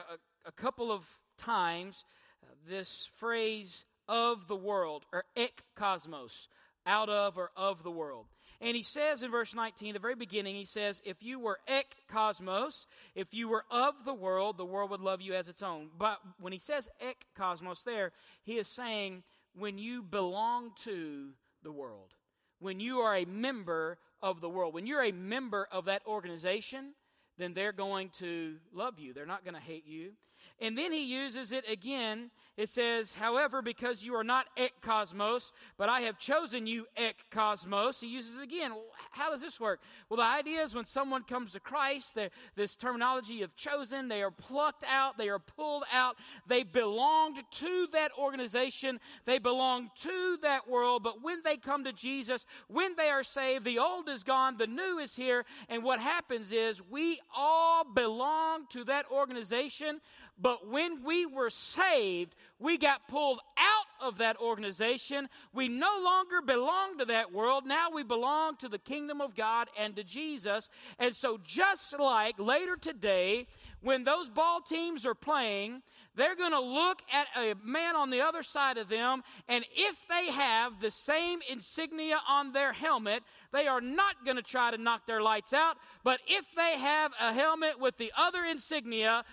a, 0.45 0.49
a 0.49 0.51
couple 0.51 0.91
of 0.91 1.03
times 1.37 2.03
uh, 2.43 2.47
this 2.67 3.09
phrase 3.15 3.85
of 4.07 4.47
the 4.47 4.55
world, 4.55 5.05
or 5.11 5.23
ek 5.35 5.63
cosmos, 5.75 6.47
out 6.85 7.09
of 7.09 7.37
or 7.37 7.51
of 7.55 7.83
the 7.83 7.91
world. 7.91 8.27
And 8.61 8.75
he 8.75 8.83
says 8.83 9.21
in 9.21 9.31
verse 9.31 9.53
19, 9.53 9.93
the 9.93 9.99
very 9.99 10.15
beginning, 10.15 10.55
he 10.55 10.65
says, 10.65 11.01
If 11.05 11.21
you 11.21 11.39
were 11.39 11.59
ek 11.67 11.95
cosmos, 12.07 12.87
if 13.13 13.33
you 13.33 13.47
were 13.47 13.65
of 13.69 13.93
the 14.05 14.13
world, 14.13 14.57
the 14.57 14.65
world 14.65 14.91
would 14.91 15.01
love 15.01 15.21
you 15.21 15.33
as 15.33 15.49
its 15.49 15.61
own. 15.61 15.89
But 15.97 16.19
when 16.39 16.53
he 16.53 16.59
says 16.59 16.89
ek 17.01 17.25
cosmos 17.35 17.83
there, 17.83 18.11
he 18.43 18.57
is 18.57 18.67
saying, 18.67 19.23
when 19.57 19.77
you 19.77 20.01
belong 20.01 20.71
to 20.83 21.29
the 21.63 21.71
world, 21.71 22.13
when 22.59 22.79
you 22.79 22.99
are 22.99 23.15
a 23.15 23.25
member 23.25 23.97
of 24.21 24.41
the 24.41 24.49
world, 24.49 24.73
when 24.73 24.85
you're 24.85 25.03
a 25.03 25.11
member 25.11 25.67
of 25.71 25.85
that 25.85 26.01
organization, 26.05 26.93
then 27.37 27.53
they're 27.53 27.73
going 27.73 28.09
to 28.17 28.55
love 28.73 28.99
you. 28.99 29.13
They're 29.13 29.25
not 29.25 29.43
going 29.43 29.55
to 29.55 29.61
hate 29.61 29.85
you. 29.85 30.11
And 30.61 30.77
then 30.77 30.91
he 30.91 31.03
uses 31.03 31.51
it 31.51 31.65
again. 31.69 32.31
It 32.57 32.69
says, 32.69 33.13
however, 33.13 33.61
because 33.61 34.01
you 34.01 34.15
are 34.15 34.23
not 34.23 34.45
ek 34.55 34.71
cosmos, 34.81 35.51
but 35.77 35.89
I 35.89 36.01
have 36.01 36.17
chosen 36.17 36.65
you 36.65 36.85
ek 36.95 37.25
cosmos. 37.29 37.99
He 37.99 38.07
uses 38.07 38.37
it 38.37 38.43
again. 38.43 38.71
How 39.11 39.29
does 39.29 39.41
this 39.41 39.59
work? 39.59 39.81
Well, 40.07 40.15
the 40.15 40.23
idea 40.23 40.63
is 40.63 40.73
when 40.73 40.85
someone 40.85 41.23
comes 41.23 41.51
to 41.51 41.59
Christ, 41.59 42.17
this 42.55 42.77
terminology 42.77 43.41
of 43.41 43.53
chosen, 43.57 44.07
they 44.07 44.21
are 44.23 44.31
plucked 44.31 44.85
out, 44.89 45.17
they 45.17 45.27
are 45.27 45.39
pulled 45.39 45.83
out. 45.91 46.15
They 46.47 46.63
belonged 46.63 47.43
to 47.55 47.87
that 47.91 48.11
organization, 48.17 49.01
they 49.25 49.37
belong 49.37 49.89
to 50.03 50.37
that 50.41 50.65
world. 50.69 51.03
But 51.03 51.21
when 51.21 51.41
they 51.43 51.57
come 51.57 51.83
to 51.83 51.91
Jesus, 51.91 52.45
when 52.69 52.95
they 52.95 53.09
are 53.09 53.23
saved, 53.23 53.65
the 53.65 53.79
old 53.79 54.07
is 54.07 54.23
gone, 54.23 54.55
the 54.57 54.65
new 54.65 54.99
is 54.99 55.13
here. 55.13 55.43
And 55.67 55.83
what 55.83 55.99
happens 55.99 56.53
is 56.53 56.81
we 56.81 57.19
all 57.35 57.83
belong 57.83 58.67
to 58.69 58.85
that 58.85 59.11
organization 59.11 59.99
but 60.41 60.67
when 60.67 61.03
we 61.03 61.25
were 61.25 61.49
saved, 61.49 62.35
we 62.59 62.77
got 62.77 63.07
pulled 63.07 63.39
out 63.57 64.07
of 64.07 64.17
that 64.17 64.37
organization. 64.37 65.29
We 65.53 65.67
no 65.67 66.01
longer 66.03 66.41
belong 66.45 66.97
to 66.97 67.05
that 67.05 67.31
world. 67.31 67.65
Now 67.65 67.89
we 67.93 68.03
belong 68.03 68.57
to 68.57 68.69
the 68.69 68.77
kingdom 68.77 69.21
of 69.21 69.35
God 69.35 69.69
and 69.77 69.95
to 69.95 70.03
Jesus. 70.03 70.69
And 70.99 71.15
so, 71.15 71.39
just 71.43 71.97
like 71.97 72.37
later 72.37 72.75
today, 72.75 73.47
when 73.81 74.03
those 74.03 74.29
ball 74.29 74.61
teams 74.61 75.05
are 75.05 75.15
playing, 75.15 75.81
they're 76.15 76.35
going 76.35 76.51
to 76.51 76.61
look 76.61 76.99
at 77.13 77.27
a 77.37 77.53
man 77.63 77.95
on 77.95 78.09
the 78.09 78.21
other 78.21 78.41
side 78.41 78.77
of 78.77 78.89
them, 78.89 79.21
and 79.47 79.65
if 79.75 79.95
they 80.07 80.31
have 80.31 80.79
the 80.81 80.89
same 80.89 81.39
insignia 81.49 82.17
on 82.27 82.53
their 82.53 82.71
helmet, 82.73 83.21
they 83.51 83.67
are 83.67 83.81
not 83.81 84.15
going 84.23 84.37
to 84.37 84.43
try 84.43 84.71
to 84.71 84.77
knock 84.77 85.05
their 85.05 85.21
lights 85.21 85.53
out. 85.53 85.75
But 86.03 86.19
if 86.27 86.45
they 86.55 86.79
have 86.79 87.11
a 87.19 87.33
helmet 87.33 87.79
with 87.79 87.97
the 87.97 88.11
other 88.17 88.43
insignia, 88.43 89.23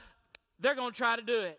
they're 0.62 0.75
going 0.75 0.92
to 0.92 0.97
try 0.97 1.16
to 1.16 1.23
do 1.23 1.40
it. 1.40 1.59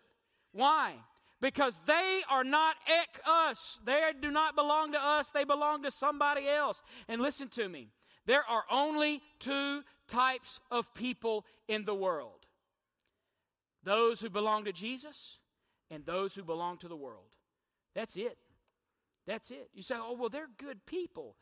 Why? 0.52 0.94
Because 1.40 1.78
they 1.86 2.22
are 2.30 2.44
not 2.44 2.76
ek 2.88 3.20
us. 3.26 3.78
They 3.84 4.00
do 4.20 4.30
not 4.30 4.56
belong 4.56 4.92
to 4.92 4.98
us. 4.98 5.28
They 5.30 5.44
belong 5.44 5.82
to 5.82 5.90
somebody 5.90 6.48
else. 6.48 6.82
And 7.06 7.20
listen 7.20 7.48
to 7.50 7.68
me. 7.68 7.88
There 8.26 8.44
are 8.48 8.64
only 8.70 9.20
two 9.38 9.82
types 10.08 10.58
of 10.70 10.92
people 10.94 11.44
in 11.68 11.84
the 11.84 11.94
world 11.94 12.46
those 13.82 14.18
who 14.18 14.30
belong 14.30 14.64
to 14.64 14.72
Jesus 14.72 15.38
and 15.90 16.06
those 16.06 16.34
who 16.34 16.42
belong 16.42 16.78
to 16.78 16.88
the 16.88 16.96
world. 16.96 17.36
That's 17.94 18.16
it. 18.16 18.38
That's 19.26 19.50
it. 19.50 19.68
You 19.74 19.82
say, 19.82 19.96
oh, 19.98 20.16
well, 20.18 20.30
they're 20.30 20.48
good 20.58 20.86
people. 20.86 21.36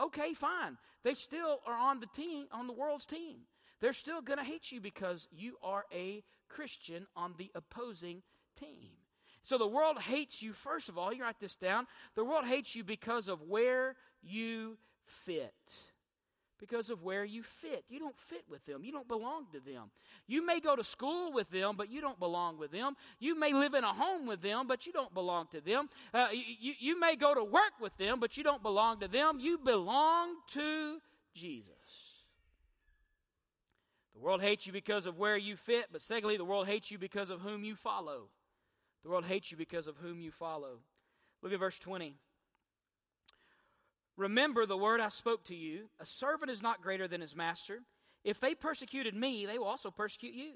Okay, 0.00 0.32
fine. 0.32 0.78
They 1.04 1.12
still 1.12 1.60
are 1.66 1.76
on 1.76 2.00
the 2.00 2.06
team, 2.06 2.46
on 2.50 2.66
the 2.66 2.72
world's 2.72 3.04
team. 3.04 3.40
They're 3.80 3.92
still 3.92 4.22
going 4.22 4.38
to 4.38 4.44
hate 4.44 4.72
you 4.72 4.80
because 4.80 5.28
you 5.30 5.56
are 5.62 5.84
a 5.92 6.22
Christian 6.48 7.06
on 7.16 7.34
the 7.38 7.50
opposing 7.54 8.22
team. 8.58 8.90
So 9.46 9.58
the 9.58 9.66
world 9.66 10.00
hates 10.00 10.42
you, 10.42 10.52
first 10.52 10.88
of 10.88 10.98
all, 10.98 11.12
you 11.12 11.22
write 11.22 11.38
this 11.40 11.54
down. 11.54 11.86
The 12.16 12.24
world 12.24 12.44
hates 12.46 12.74
you 12.74 12.82
because 12.82 13.28
of 13.28 13.42
where 13.42 13.94
you 14.20 14.76
fit. 15.04 15.54
Because 16.58 16.90
of 16.90 17.04
where 17.04 17.24
you 17.24 17.42
fit. 17.42 17.84
You 17.88 18.00
don't 18.00 18.18
fit 18.18 18.42
with 18.50 18.64
them. 18.64 18.82
You 18.82 18.90
don't 18.90 19.06
belong 19.06 19.46
to 19.52 19.60
them. 19.60 19.90
You 20.26 20.44
may 20.44 20.58
go 20.58 20.74
to 20.74 20.82
school 20.82 21.32
with 21.32 21.48
them, 21.50 21.76
but 21.76 21.92
you 21.92 22.00
don't 22.00 22.18
belong 22.18 22.58
with 22.58 22.72
them. 22.72 22.96
You 23.20 23.38
may 23.38 23.52
live 23.52 23.74
in 23.74 23.84
a 23.84 23.92
home 23.92 24.26
with 24.26 24.42
them, 24.42 24.66
but 24.66 24.86
you 24.86 24.92
don't 24.92 25.14
belong 25.14 25.46
to 25.52 25.60
them. 25.60 25.90
Uh, 26.12 26.28
you, 26.32 26.72
you 26.78 26.98
may 26.98 27.14
go 27.14 27.34
to 27.34 27.44
work 27.44 27.74
with 27.80 27.96
them, 27.98 28.18
but 28.18 28.36
you 28.36 28.42
don't 28.42 28.62
belong 28.62 28.98
to 29.00 29.08
them. 29.08 29.38
You 29.38 29.58
belong 29.58 30.30
to 30.54 30.96
Jesus. 31.34 32.05
The 34.16 34.24
world 34.24 34.40
hates 34.40 34.66
you 34.66 34.72
because 34.72 35.04
of 35.04 35.18
where 35.18 35.36
you 35.36 35.56
fit, 35.56 35.86
but 35.92 36.00
secondly, 36.00 36.38
the 36.38 36.44
world 36.44 36.66
hates 36.66 36.90
you 36.90 36.98
because 36.98 37.28
of 37.28 37.42
whom 37.42 37.64
you 37.64 37.76
follow. 37.76 38.28
The 39.02 39.10
world 39.10 39.26
hates 39.26 39.50
you 39.50 39.58
because 39.58 39.86
of 39.86 39.98
whom 39.98 40.20
you 40.20 40.30
follow. 40.30 40.78
Look 41.42 41.52
at 41.52 41.60
verse 41.60 41.78
20. 41.78 42.14
Remember 44.16 44.64
the 44.64 44.76
word 44.76 45.00
I 45.00 45.10
spoke 45.10 45.44
to 45.44 45.54
you. 45.54 45.90
A 46.00 46.06
servant 46.06 46.50
is 46.50 46.62
not 46.62 46.80
greater 46.80 47.06
than 47.06 47.20
his 47.20 47.36
master. 47.36 47.80
If 48.24 48.40
they 48.40 48.54
persecuted 48.54 49.14
me, 49.14 49.44
they 49.44 49.58
will 49.58 49.66
also 49.66 49.90
persecute 49.90 50.34
you. 50.34 50.54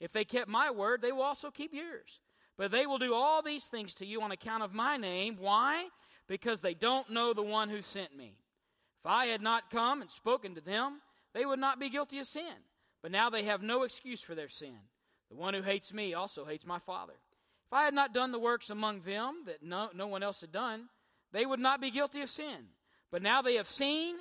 If 0.00 0.12
they 0.12 0.24
kept 0.24 0.48
my 0.48 0.70
word, 0.70 1.02
they 1.02 1.12
will 1.12 1.22
also 1.22 1.50
keep 1.50 1.74
yours. 1.74 2.20
But 2.56 2.70
they 2.70 2.86
will 2.86 2.98
do 2.98 3.14
all 3.14 3.42
these 3.42 3.66
things 3.66 3.92
to 3.94 4.06
you 4.06 4.22
on 4.22 4.32
account 4.32 4.62
of 4.62 4.72
my 4.72 4.96
name. 4.96 5.36
Why? 5.38 5.84
Because 6.28 6.62
they 6.62 6.74
don't 6.74 7.10
know 7.10 7.34
the 7.34 7.42
one 7.42 7.68
who 7.68 7.82
sent 7.82 8.16
me. 8.16 8.38
If 9.04 9.06
I 9.06 9.26
had 9.26 9.42
not 9.42 9.70
come 9.70 10.00
and 10.00 10.10
spoken 10.10 10.54
to 10.54 10.60
them, 10.62 11.02
they 11.34 11.44
would 11.44 11.58
not 11.58 11.78
be 11.78 11.90
guilty 11.90 12.18
of 12.18 12.26
sin. 12.26 12.54
But 13.02 13.10
now 13.10 13.30
they 13.30 13.44
have 13.44 13.62
no 13.62 13.82
excuse 13.82 14.20
for 14.20 14.34
their 14.34 14.48
sin. 14.48 14.78
The 15.28 15.36
one 15.36 15.54
who 15.54 15.62
hates 15.62 15.92
me 15.92 16.14
also 16.14 16.44
hates 16.44 16.64
my 16.64 16.78
Father. 16.78 17.14
If 17.66 17.72
I 17.72 17.84
had 17.84 17.94
not 17.94 18.14
done 18.14 18.32
the 18.32 18.38
works 18.38 18.70
among 18.70 19.00
them 19.00 19.42
that 19.46 19.62
no, 19.62 19.88
no 19.94 20.06
one 20.06 20.22
else 20.22 20.40
had 20.40 20.52
done, 20.52 20.88
they 21.32 21.44
would 21.44 21.60
not 21.60 21.80
be 21.80 21.90
guilty 21.90 22.20
of 22.20 22.30
sin. 22.30 22.68
But 23.10 23.22
now 23.22 23.42
they 23.42 23.54
have 23.56 23.68
seen 23.68 24.16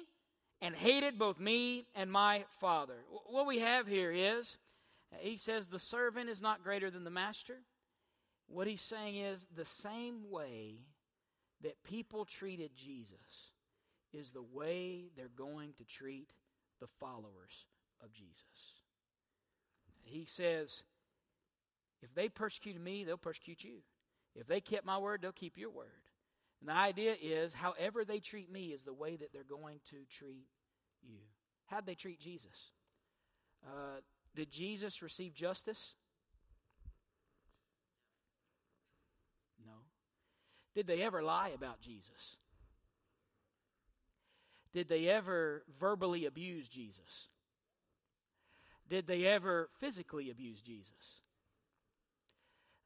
and 0.62 0.76
hated 0.76 1.20
both 1.20 1.40
me 1.40 1.86
and 1.96 2.12
my 2.12 2.46
Father. 2.60 2.96
What 3.28 3.48
we 3.48 3.60
have 3.60 3.88
here 3.88 4.12
is, 4.12 4.58
he 5.20 5.38
says, 5.38 5.68
the 5.68 5.80
servant 5.80 6.30
is 6.30 6.42
not 6.42 6.64
greater 6.64 6.90
than 6.90 7.04
the 7.04 7.10
master. 7.10 7.58
What 8.48 8.68
he's 8.68 8.82
saying 8.82 9.18
is, 9.18 9.48
the 9.56 9.66
same 9.66 10.30
way 10.30 10.76
that 11.62 11.84
people 11.84 12.26
treated 12.26 12.72
Jesus 12.76 13.52
is 14.14 14.32
the 14.32 14.42
way 14.42 15.06
they're 15.16 15.28
going 15.36 15.74
to 15.78 15.84
treat 15.84 16.32
the 16.80 16.88
followers 17.00 17.66
of 18.04 18.14
Jesus. 18.14 18.44
He 20.04 20.26
says, 20.26 20.84
if 22.02 22.14
they 22.16 22.30
persecuted 22.30 22.82
me, 22.82 23.04
they'll 23.04 23.18
persecute 23.18 23.64
you. 23.64 23.78
If 24.36 24.48
they 24.48 24.62
kept 24.62 24.86
my 24.86 24.98
word, 24.98 25.22
they'll 25.22 25.32
keep 25.32 25.58
your 25.58 25.70
word. 25.70 25.88
And 26.60 26.70
the 26.70 26.74
idea 26.74 27.16
is, 27.22 27.54
however 27.54 28.06
they 28.06 28.20
treat 28.20 28.52
me 28.52 28.68
is 28.68 28.84
the 28.84 28.94
way 28.94 29.16
that 29.16 29.34
they're 29.34 29.44
going 29.44 29.80
to 29.90 29.98
treat 30.10 30.48
you. 31.02 31.18
How'd 31.68 31.86
they 31.86 31.96
treat 31.96 32.20
Jesus? 32.20 32.72
Uh, 33.66 34.00
did 34.36 34.52
Jesus 34.52 35.02
receive 35.02 35.34
justice? 35.34 35.96
No. 39.66 39.74
Did 40.76 40.88
they 40.88 41.02
ever 41.02 41.22
lie 41.24 41.52
about 41.56 41.82
Jesus? 41.82 42.38
Did 44.74 44.88
they 44.88 45.08
ever 45.08 45.64
verbally 45.80 46.26
abuse 46.26 46.68
Jesus? 46.68 47.28
Did 48.92 49.08
they 49.08 49.26
ever 49.26 49.70
physically 49.80 50.30
abuse 50.30 50.60
Jesus? 50.60 51.22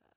Uh, 0.05 0.11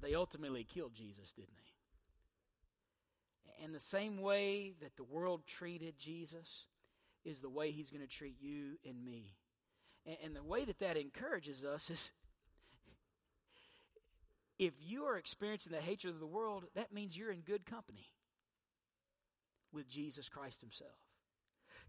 they 0.00 0.14
ultimately 0.14 0.62
killed 0.62 0.94
Jesus, 0.94 1.32
didn't 1.32 1.56
they? 1.56 3.64
And 3.64 3.74
the 3.74 3.80
same 3.80 4.20
way 4.20 4.74
that 4.80 4.96
the 4.96 5.02
world 5.02 5.44
treated 5.44 5.98
Jesus 5.98 6.66
is 7.24 7.40
the 7.40 7.48
way 7.48 7.72
he's 7.72 7.90
going 7.90 8.06
to 8.06 8.08
treat 8.08 8.36
you 8.40 8.78
and 8.88 9.04
me. 9.04 9.34
And, 10.06 10.16
and 10.26 10.36
the 10.36 10.44
way 10.44 10.64
that 10.64 10.78
that 10.78 10.96
encourages 10.96 11.64
us 11.64 11.90
is 11.90 12.12
if 14.60 14.74
you 14.80 15.06
are 15.06 15.18
experiencing 15.18 15.72
the 15.72 15.80
hatred 15.80 16.14
of 16.14 16.20
the 16.20 16.26
world, 16.26 16.66
that 16.76 16.94
means 16.94 17.16
you're 17.16 17.32
in 17.32 17.40
good 17.40 17.66
company 17.66 18.12
with 19.72 19.88
Jesus 19.88 20.28
Christ 20.28 20.60
himself. 20.60 21.05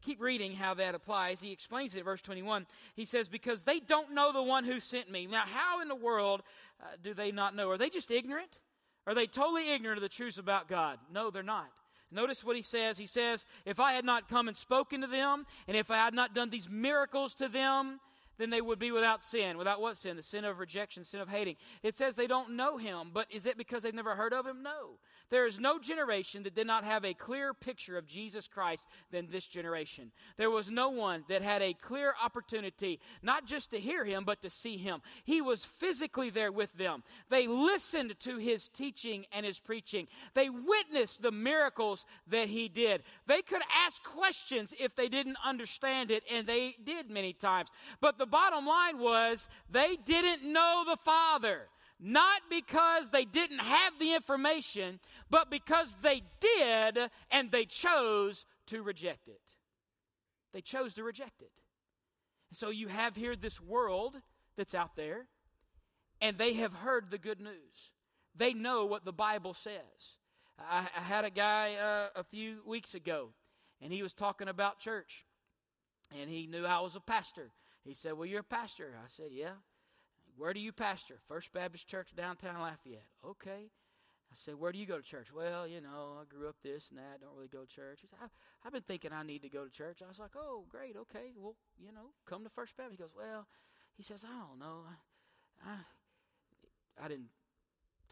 Keep 0.02 0.22
reading 0.22 0.54
how 0.54 0.74
that 0.76 0.96
applies. 0.96 1.42
He 1.42 1.52
explains 1.52 1.96
it 1.96 2.06
verse 2.06 2.22
21. 2.22 2.66
He 2.96 3.06
says, 3.06 3.28
Because 3.28 3.64
they 3.64 3.80
don't 3.80 4.14
know 4.14 4.32
the 4.32 4.44
one 4.44 4.64
who 4.64 4.80
sent 4.80 5.12
me. 5.12 5.26
Now, 5.26 5.44
how 5.46 5.82
in 5.82 5.88
the 5.88 5.96
world 5.96 6.44
uh, 6.82 6.86
do 7.04 7.14
they 7.14 7.32
not 7.32 7.56
know? 7.56 7.70
Are 7.70 7.78
they 7.78 7.90
just 7.90 8.12
ignorant? 8.12 8.60
Are 9.06 9.16
they 9.16 9.26
totally 9.26 9.72
ignorant 9.72 9.98
of 9.98 10.02
the 10.02 10.10
truths 10.10 10.38
about 10.38 10.68
God? 10.68 11.00
No, 11.12 11.32
they're 11.32 11.44
not. 11.44 11.68
Notice 12.12 12.44
what 12.44 12.56
he 12.56 12.62
says. 12.62 12.98
He 12.98 13.06
says, 13.06 13.46
If 13.66 13.80
I 13.80 13.94
had 13.94 14.06
not 14.06 14.30
come 14.30 14.48
and 14.48 14.56
spoken 14.56 15.02
to 15.02 15.08
them, 15.08 15.46
and 15.68 15.76
if 15.76 15.92
I 15.92 15.98
had 15.98 16.14
not 16.14 16.34
done 16.34 16.50
these 16.50 16.70
miracles 16.70 17.36
to 17.36 17.50
them, 17.50 18.00
then 18.38 18.50
they 18.50 18.62
would 18.62 18.80
be 18.80 18.92
without 18.92 19.24
sin. 19.24 19.58
Without 19.58 19.82
what 19.82 19.98
sin? 19.98 20.16
The 20.16 20.24
sin 20.24 20.46
of 20.46 20.60
rejection, 20.60 21.04
sin 21.04 21.20
of 21.20 21.28
hating. 21.28 21.56
It 21.84 21.98
says 21.98 22.16
they 22.16 22.28
don't 22.28 22.56
know 22.56 22.78
him, 22.78 23.10
but 23.14 23.28
is 23.32 23.46
it 23.46 23.58
because 23.58 23.84
they've 23.84 23.94
never 23.94 24.16
heard 24.16 24.34
of 24.34 24.46
him? 24.46 24.62
No. 24.62 25.00
There 25.30 25.46
is 25.46 25.60
no 25.60 25.78
generation 25.78 26.44
that 26.44 26.56
did 26.56 26.68
not 26.68 26.86
have 26.86 27.04
a 27.04 27.14
clearer 27.14 27.54
picture 27.54 27.98
of 27.98 28.08
Jesus 28.08 28.48
Christ 28.48 28.88
than 29.12 29.28
this 29.30 29.46
generation. 29.46 30.12
There 30.38 30.50
was 30.50 30.72
no 30.72 30.90
one 30.90 31.26
that 31.28 31.42
had 31.42 31.62
a 31.62 31.74
clear 31.74 32.14
opportunity, 32.24 33.00
not 33.22 33.46
just 33.46 33.72
to 33.72 33.80
hear 33.80 34.06
him, 34.06 34.24
but 34.24 34.42
to 34.44 34.50
see 34.50 34.78
him. 34.78 35.02
He 35.26 35.42
was 35.42 35.66
physically 35.66 36.30
there 36.30 36.52
with 36.52 36.74
them. 36.78 37.04
They 37.30 37.46
listened 37.48 38.18
to 38.22 38.38
his 38.38 38.70
teaching 38.70 39.26
and 39.34 39.46
his 39.46 39.60
preaching. 39.60 40.08
They 40.34 40.50
witnessed 40.50 41.22
the 41.22 41.32
miracles 41.32 42.06
that 42.28 42.48
he 42.48 42.70
did. 42.70 43.04
They 43.28 43.42
could 43.42 43.62
ask 43.86 44.02
questions 44.04 44.74
if 44.80 44.96
they 44.96 45.10
didn't 45.10 45.38
understand 45.46 46.10
it, 46.10 46.24
and 46.32 46.48
they 46.48 46.78
did 46.86 47.10
many 47.10 47.34
times. 47.34 47.70
But 48.00 48.18
the 48.18 48.26
bottom 48.26 48.66
line 48.66 48.98
was 48.98 49.50
they 49.70 49.98
didn't 50.06 50.44
know 50.44 50.84
the 50.88 50.98
Father 51.04 51.68
not 52.00 52.42
because 52.50 53.10
they 53.10 53.26
didn't 53.26 53.60
have 53.60 53.94
the 54.00 54.14
information, 54.14 55.00
but 55.30 55.50
because 55.50 55.96
they 56.02 56.22
did 56.40 56.98
and 57.32 57.52
they 57.52 57.66
chose 57.66 58.46
to 58.68 58.84
reject 58.84 59.28
it. 59.28 59.42
They 60.54 60.62
chose 60.62 60.94
to 60.96 61.04
reject 61.04 61.42
it. 61.42 61.52
So 62.54 62.70
you 62.70 62.88
have 62.88 63.16
here 63.16 63.36
this 63.36 63.60
world 63.60 64.16
that's 64.58 64.74
out 64.74 64.96
there, 64.96 65.28
and 66.22 66.38
they 66.38 66.54
have 66.54 66.74
heard 66.74 67.10
the 67.10 67.18
good 67.18 67.40
news. 67.40 67.92
They 68.36 68.54
know 68.54 68.86
what 68.86 69.04
the 69.04 69.12
Bible 69.12 69.54
says. 69.54 70.16
I, 70.60 70.88
I 70.98 71.02
had 71.02 71.26
a 71.26 71.30
guy 71.30 71.76
uh, 71.76 72.20
a 72.20 72.24
few 72.24 72.62
weeks 72.66 72.96
ago, 72.96 73.30
and 73.82 73.92
he 73.92 74.02
was 74.02 74.14
talking 74.14 74.48
about 74.48 74.80
church, 74.80 75.26
and 76.18 76.30
he 76.30 76.48
knew 76.48 76.66
I 76.66 76.80
was 76.80 76.96
a 76.96 77.02
pastor. 77.02 77.52
He 77.84 77.94
said, 77.94 78.14
Well, 78.14 78.26
you're 78.26 78.42
a 78.42 78.44
pastor. 78.44 78.94
I 78.98 79.08
said, 79.16 79.28
Yeah. 79.32 79.54
Where 80.38 80.54
do 80.54 80.60
you 80.60 80.72
pastor? 80.72 81.16
First 81.28 81.52
Baptist 81.52 81.88
Church 81.88 82.10
downtown 82.16 82.62
Lafayette. 82.62 83.08
Okay. 83.26 83.72
I 84.32 84.36
said, 84.36 84.56
Where 84.56 84.72
do 84.72 84.78
you 84.78 84.86
go 84.86 84.98
to 84.98 85.04
church? 85.04 85.28
Well, 85.34 85.68
you 85.68 85.82
know, 85.82 86.18
I 86.22 86.26
grew 86.26 86.48
up 86.48 86.58
this 86.64 86.90
and 86.90 87.00
that. 87.00 87.22
Don't 87.22 87.36
really 87.36 87.48
go 87.48 87.62
to 87.62 87.68
church. 87.68 88.00
He 88.02 88.08
said, 88.08 88.30
I've 88.64 88.72
been 88.72 88.84
thinking 88.84 89.12
I 89.12 89.24
need 89.24 89.42
to 89.42 89.50
go 89.50 89.66
to 89.66 89.72
church. 89.72 90.02
I 90.04 90.08
was 90.08 90.20
like, 90.20 90.36
Oh, 90.38 90.66
great. 90.70 90.96
Okay. 90.96 91.32
Well, 91.36 91.56
you 91.80 91.92
know, 91.92 92.12
come 92.26 92.44
to 92.44 92.50
First 92.50 92.78
Baptist. 92.78 93.00
He 93.00 93.04
goes, 93.04 93.14
Well, 93.18 93.48
he 93.96 94.04
says, 94.04 94.24
I 94.24 94.48
don't 94.48 94.60
know. 94.60 94.84
I, 95.66 95.72
I, 95.72 97.06
I 97.06 97.08
didn't 97.08 97.30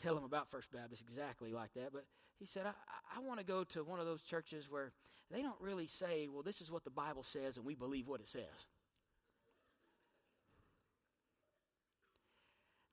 tell 0.02 0.18
him 0.18 0.24
about 0.24 0.50
First 0.50 0.72
Baptist 0.72 1.04
exactly 1.08 1.52
like 1.52 1.74
that, 1.76 1.94
but 1.94 2.06
he 2.40 2.46
said, 2.46 2.66
I, 2.66 2.74
I 3.18 3.20
want 3.22 3.40
to 3.40 3.46
go 3.46 3.64
to 3.66 3.84
one 3.84 4.00
of 4.00 4.06
those 4.06 4.22
churches 4.24 4.70
where 4.70 4.92
they 5.32 5.42
don't 5.42 5.60
really 5.62 5.88
say, 5.88 6.28
Well, 6.32 6.44
this 6.44 6.60
is 6.62 6.72
what 6.72 6.84
the 6.84 6.90
Bible 6.90 7.24
says, 7.24 7.58
and 7.58 7.66
we 7.66 7.76
believe 7.76 8.08
what 8.08 8.20
it 8.20 8.28
says. 8.28 8.66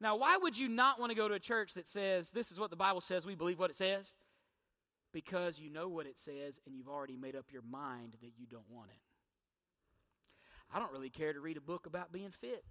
Now, 0.03 0.17
why 0.17 0.37
would 0.37 0.59
you 0.59 0.69
not 0.69 0.99
want 0.99 1.11
to 1.11 1.17
go 1.17 1.29
to 1.29 1.35
a 1.35 1.39
church 1.39 1.75
that 1.75 1.89
says, 1.89 2.31
this 2.31 2.51
is 2.51 2.59
what 2.59 2.71
the 2.71 2.77
Bible 2.77 3.01
says, 3.01 3.25
we 3.25 3.37
believe 3.37 3.61
what 3.61 3.71
it 3.71 3.77
says? 3.77 4.13
Because 5.13 5.61
you 5.61 5.71
know 5.71 5.89
what 5.89 6.07
it 6.07 6.19
says 6.19 6.59
and 6.67 6.75
you've 6.75 6.89
already 6.89 7.17
made 7.17 7.37
up 7.37 7.45
your 7.53 7.63
mind 7.63 8.17
that 8.21 8.33
you 8.37 8.47
don't 8.51 8.69
want 8.69 8.91
it. 8.91 8.99
I 10.75 10.81
don't 10.81 10.91
really 10.91 11.09
care 11.09 11.33
to 11.33 11.39
read 11.39 11.57
a 11.57 11.61
book 11.61 11.87
about 11.87 12.13
being 12.13 12.31
fit. 12.31 12.65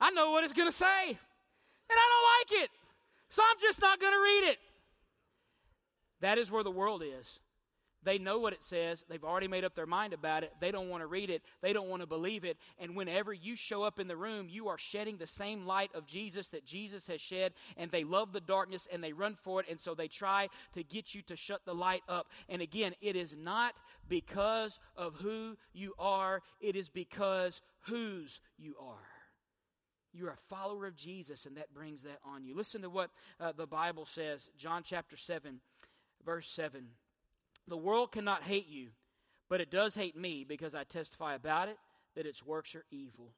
I 0.00 0.10
know 0.12 0.30
what 0.30 0.44
it's 0.44 0.52
going 0.52 0.68
to 0.68 0.76
say, 0.76 1.08
and 1.08 1.18
I 1.90 1.94
don't 1.94 2.54
like 2.54 2.62
it. 2.62 2.70
So 3.30 3.42
I'm 3.42 3.60
just 3.60 3.80
not 3.80 4.00
going 4.00 4.12
to 4.12 4.20
read 4.20 4.50
it. 4.52 4.58
That 6.20 6.38
is 6.38 6.52
where 6.52 6.62
the 6.62 6.70
world 6.70 7.02
is. 7.02 7.40
They 8.08 8.16
know 8.16 8.38
what 8.38 8.54
it 8.54 8.64
says. 8.64 9.04
They've 9.06 9.22
already 9.22 9.48
made 9.48 9.64
up 9.64 9.74
their 9.74 9.84
mind 9.84 10.14
about 10.14 10.42
it. 10.42 10.54
They 10.60 10.70
don't 10.70 10.88
want 10.88 11.02
to 11.02 11.06
read 11.06 11.28
it. 11.28 11.42
They 11.60 11.74
don't 11.74 11.90
want 11.90 12.00
to 12.00 12.06
believe 12.06 12.42
it. 12.42 12.56
And 12.78 12.96
whenever 12.96 13.34
you 13.34 13.54
show 13.54 13.82
up 13.82 14.00
in 14.00 14.08
the 14.08 14.16
room, 14.16 14.48
you 14.48 14.68
are 14.68 14.78
shedding 14.78 15.18
the 15.18 15.26
same 15.26 15.66
light 15.66 15.90
of 15.94 16.06
Jesus 16.06 16.48
that 16.48 16.64
Jesus 16.64 17.06
has 17.08 17.20
shed. 17.20 17.52
And 17.76 17.90
they 17.90 18.04
love 18.04 18.32
the 18.32 18.40
darkness 18.40 18.88
and 18.90 19.04
they 19.04 19.12
run 19.12 19.36
for 19.44 19.60
it. 19.60 19.66
And 19.68 19.78
so 19.78 19.94
they 19.94 20.08
try 20.08 20.48
to 20.72 20.82
get 20.82 21.14
you 21.14 21.20
to 21.26 21.36
shut 21.36 21.66
the 21.66 21.74
light 21.74 22.00
up. 22.08 22.28
And 22.48 22.62
again, 22.62 22.94
it 23.02 23.14
is 23.14 23.36
not 23.38 23.74
because 24.08 24.78
of 24.96 25.12
who 25.16 25.58
you 25.74 25.92
are, 25.98 26.40
it 26.62 26.76
is 26.76 26.88
because 26.88 27.60
whose 27.88 28.40
you 28.56 28.74
are. 28.80 28.96
You're 30.14 30.30
a 30.30 30.48
follower 30.48 30.86
of 30.86 30.96
Jesus, 30.96 31.44
and 31.44 31.58
that 31.58 31.74
brings 31.74 32.04
that 32.04 32.20
on 32.24 32.42
you. 32.42 32.56
Listen 32.56 32.80
to 32.80 32.88
what 32.88 33.10
uh, 33.38 33.52
the 33.52 33.66
Bible 33.66 34.06
says, 34.06 34.48
John 34.56 34.82
chapter 34.82 35.18
7, 35.18 35.60
verse 36.24 36.48
7. 36.48 36.86
The 37.68 37.76
world 37.76 38.12
cannot 38.12 38.42
hate 38.42 38.68
you, 38.68 38.88
but 39.48 39.60
it 39.60 39.70
does 39.70 39.94
hate 39.94 40.16
me 40.16 40.44
because 40.48 40.74
I 40.74 40.84
testify 40.84 41.34
about 41.34 41.68
it 41.68 41.78
that 42.16 42.26
its 42.26 42.44
works 42.44 42.74
are 42.74 42.84
evil. 42.90 43.32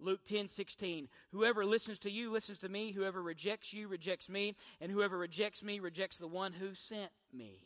Luke 0.00 0.24
10 0.24 0.48
16. 0.48 1.08
Whoever 1.30 1.64
listens 1.64 1.98
to 2.00 2.10
you 2.10 2.32
listens 2.32 2.58
to 2.58 2.68
me. 2.68 2.90
Whoever 2.90 3.22
rejects 3.22 3.72
you 3.72 3.86
rejects 3.86 4.28
me. 4.28 4.56
And 4.80 4.90
whoever 4.90 5.16
rejects 5.16 5.62
me 5.62 5.78
rejects 5.78 6.16
the 6.16 6.26
one 6.26 6.52
who 6.52 6.74
sent 6.74 7.10
me. 7.32 7.60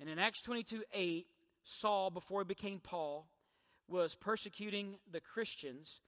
And 0.00 0.08
in 0.08 0.18
Acts 0.18 0.42
22 0.42 0.82
8, 0.92 1.26
Saul, 1.62 2.10
before 2.10 2.40
he 2.40 2.46
became 2.46 2.80
Paul, 2.80 3.26
was 3.86 4.14
persecuting 4.14 4.96
the 5.12 5.20
Christians. 5.20 6.00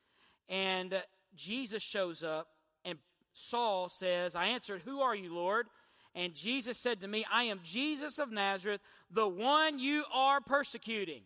And 0.49 1.03
Jesus 1.37 1.83
shows 1.83 2.23
up, 2.23 2.49
and 2.85 2.99
Saul 3.33 3.89
says, 3.89 4.35
I 4.35 4.47
answered, 4.47 4.83
Who 4.85 5.01
are 5.01 5.15
you, 5.15 5.35
Lord? 5.35 5.69
And 6.15 6.35
Jesus 6.35 6.79
said 6.79 7.01
to 7.01 7.09
me, 7.09 7.25
I 7.33 7.45
am 7.45 7.61
Jesus 7.63 8.19
of 8.19 8.31
Nazareth, 8.31 8.81
the 9.11 9.27
one 9.27 9.79
you 9.79 10.05
are 10.13 10.41
persecuting. 10.41 11.23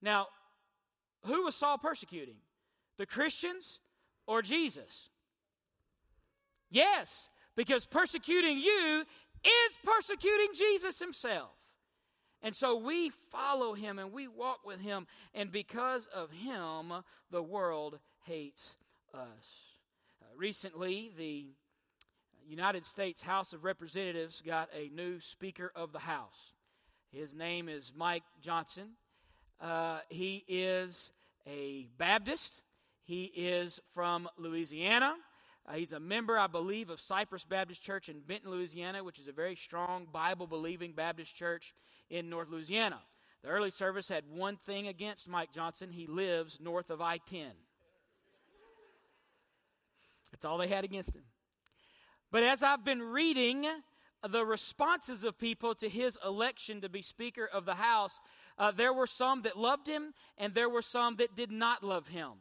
Now, 0.00 0.26
who 1.26 1.44
was 1.44 1.54
Saul 1.54 1.78
persecuting? 1.78 2.36
The 2.96 3.06
Christians 3.06 3.80
or 4.26 4.42
Jesus? 4.42 5.10
Yes, 6.70 7.28
because 7.56 7.86
persecuting 7.86 8.58
you 8.58 9.04
is 9.44 9.78
persecuting 9.84 10.48
Jesus 10.54 10.98
himself. 10.98 11.50
And 12.42 12.54
so 12.54 12.76
we 12.76 13.10
follow 13.30 13.74
him 13.74 13.98
and 13.98 14.12
we 14.12 14.28
walk 14.28 14.60
with 14.64 14.80
him, 14.80 15.06
and 15.34 15.50
because 15.50 16.06
of 16.14 16.30
him, 16.30 16.92
the 17.30 17.42
world 17.42 17.98
hates 18.24 18.70
us. 19.12 19.20
Uh, 20.22 20.26
recently, 20.36 21.10
the 21.18 21.46
United 22.48 22.86
States 22.86 23.20
House 23.20 23.52
of 23.52 23.62
Representatives 23.62 24.42
got 24.44 24.70
a 24.74 24.88
new 24.94 25.20
Speaker 25.20 25.70
of 25.76 25.92
the 25.92 25.98
House. 25.98 26.54
His 27.12 27.34
name 27.34 27.68
is 27.68 27.92
Mike 27.94 28.22
Johnson. 28.40 28.88
Uh, 29.60 29.98
he 30.08 30.44
is 30.48 31.10
a 31.46 31.86
Baptist. 31.98 32.62
He 33.04 33.24
is 33.24 33.80
from 33.94 34.28
Louisiana. 34.38 35.14
Uh, 35.66 35.74
he's 35.74 35.92
a 35.92 36.00
member, 36.00 36.38
I 36.38 36.46
believe, 36.46 36.88
of 36.88 37.00
Cypress 37.00 37.44
Baptist 37.44 37.82
Church 37.82 38.08
in 38.08 38.20
Benton, 38.20 38.50
Louisiana, 38.50 39.04
which 39.04 39.18
is 39.18 39.28
a 39.28 39.32
very 39.32 39.54
strong 39.54 40.06
Bible 40.10 40.46
believing 40.46 40.92
Baptist 40.92 41.34
church 41.34 41.74
in 42.08 42.30
North 42.30 42.48
Louisiana. 42.48 43.00
The 43.42 43.50
early 43.50 43.70
service 43.70 44.08
had 44.08 44.24
one 44.30 44.56
thing 44.64 44.88
against 44.88 45.28
Mike 45.28 45.52
Johnson 45.54 45.90
he 45.92 46.06
lives 46.06 46.58
north 46.60 46.88
of 46.88 47.02
I 47.02 47.18
10. 47.18 47.48
That's 50.32 50.46
all 50.46 50.56
they 50.56 50.68
had 50.68 50.84
against 50.84 51.14
him. 51.14 51.24
But 52.30 52.42
as 52.42 52.62
I've 52.62 52.84
been 52.84 53.02
reading 53.02 53.66
the 54.28 54.44
responses 54.44 55.24
of 55.24 55.38
people 55.38 55.74
to 55.76 55.88
his 55.88 56.18
election 56.24 56.80
to 56.82 56.88
be 56.88 57.02
Speaker 57.02 57.46
of 57.46 57.64
the 57.64 57.76
House, 57.76 58.20
uh, 58.58 58.70
there 58.70 58.92
were 58.92 59.06
some 59.06 59.42
that 59.42 59.56
loved 59.56 59.86
him 59.86 60.12
and 60.36 60.54
there 60.54 60.68
were 60.68 60.82
some 60.82 61.16
that 61.16 61.36
did 61.36 61.50
not 61.50 61.82
love 61.82 62.08
him. 62.08 62.32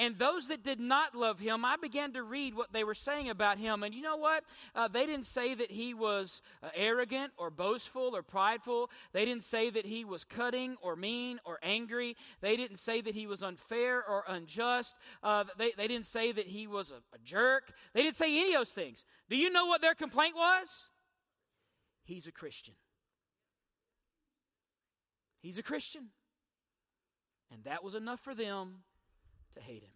And 0.00 0.18
those 0.18 0.48
that 0.48 0.64
did 0.64 0.80
not 0.80 1.14
love 1.14 1.38
him, 1.38 1.62
I 1.62 1.76
began 1.76 2.14
to 2.14 2.22
read 2.22 2.54
what 2.54 2.72
they 2.72 2.84
were 2.84 2.94
saying 2.94 3.28
about 3.28 3.58
him. 3.58 3.82
And 3.82 3.94
you 3.94 4.00
know 4.00 4.16
what? 4.16 4.44
Uh, 4.74 4.88
they 4.88 5.04
didn't 5.04 5.26
say 5.26 5.52
that 5.52 5.70
he 5.70 5.92
was 5.92 6.40
uh, 6.62 6.70
arrogant 6.74 7.34
or 7.36 7.50
boastful 7.50 8.16
or 8.16 8.22
prideful. 8.22 8.88
They 9.12 9.26
didn't 9.26 9.44
say 9.44 9.68
that 9.68 9.84
he 9.84 10.06
was 10.06 10.24
cutting 10.24 10.78
or 10.80 10.96
mean 10.96 11.38
or 11.44 11.58
angry. 11.62 12.16
They 12.40 12.56
didn't 12.56 12.78
say 12.78 13.02
that 13.02 13.14
he 13.14 13.26
was 13.26 13.42
unfair 13.42 14.02
or 14.02 14.24
unjust. 14.26 14.96
Uh, 15.22 15.44
they, 15.58 15.72
they 15.76 15.86
didn't 15.86 16.06
say 16.06 16.32
that 16.32 16.46
he 16.46 16.66
was 16.66 16.90
a, 16.92 17.02
a 17.14 17.18
jerk. 17.22 17.70
They 17.92 18.02
didn't 18.02 18.16
say 18.16 18.40
any 18.40 18.54
of 18.54 18.60
those 18.60 18.70
things. 18.70 19.04
Do 19.28 19.36
you 19.36 19.50
know 19.50 19.66
what 19.66 19.82
their 19.82 19.94
complaint 19.94 20.34
was? 20.34 20.84
He's 22.04 22.26
a 22.26 22.32
Christian. 22.32 22.74
He's 25.42 25.58
a 25.58 25.62
Christian. 25.62 26.06
And 27.52 27.64
that 27.64 27.84
was 27.84 27.94
enough 27.94 28.20
for 28.20 28.34
them 28.34 28.76
to 29.54 29.60
hate 29.60 29.82
him. 29.82 29.90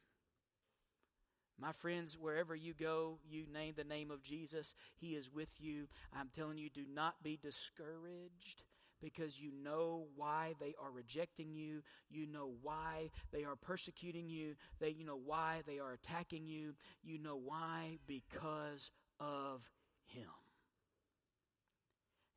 My 1.61 1.73
friends, 1.73 2.17
wherever 2.21 2.55
you 2.55 2.75
go, 2.75 3.19
you 3.29 3.45
name 3.53 3.75
the 3.77 3.85
name 3.85 4.11
of 4.11 4.23
Jesus, 4.23 4.75
He 4.97 5.15
is 5.15 5.33
with 5.33 5.49
you. 5.59 5.87
I'm 6.13 6.31
telling 6.35 6.59
you, 6.59 6.69
do 6.69 6.85
not 6.93 7.23
be 7.23 7.39
discouraged 7.41 8.65
because 9.01 9.39
you 9.39 9.53
know 9.63 10.07
why 10.17 10.55
they 10.61 10.75
are 10.83 10.91
rejecting 10.91 11.55
you. 11.55 11.83
You 12.11 12.27
know 12.27 12.51
why 12.63 13.11
they 13.33 13.45
are 13.45 13.55
persecuting 13.57 14.29
you. 14.29 14.57
They, 14.81 14.91
you 14.91 15.05
know 15.05 15.21
why 15.25 15.63
they 15.67 15.79
are 15.79 15.93
attacking 15.93 16.47
you. 16.47 16.75
You 17.05 17.19
know 17.19 17.37
why? 17.43 17.99
Because 18.07 18.91
of 19.21 19.61
Him. 20.07 20.29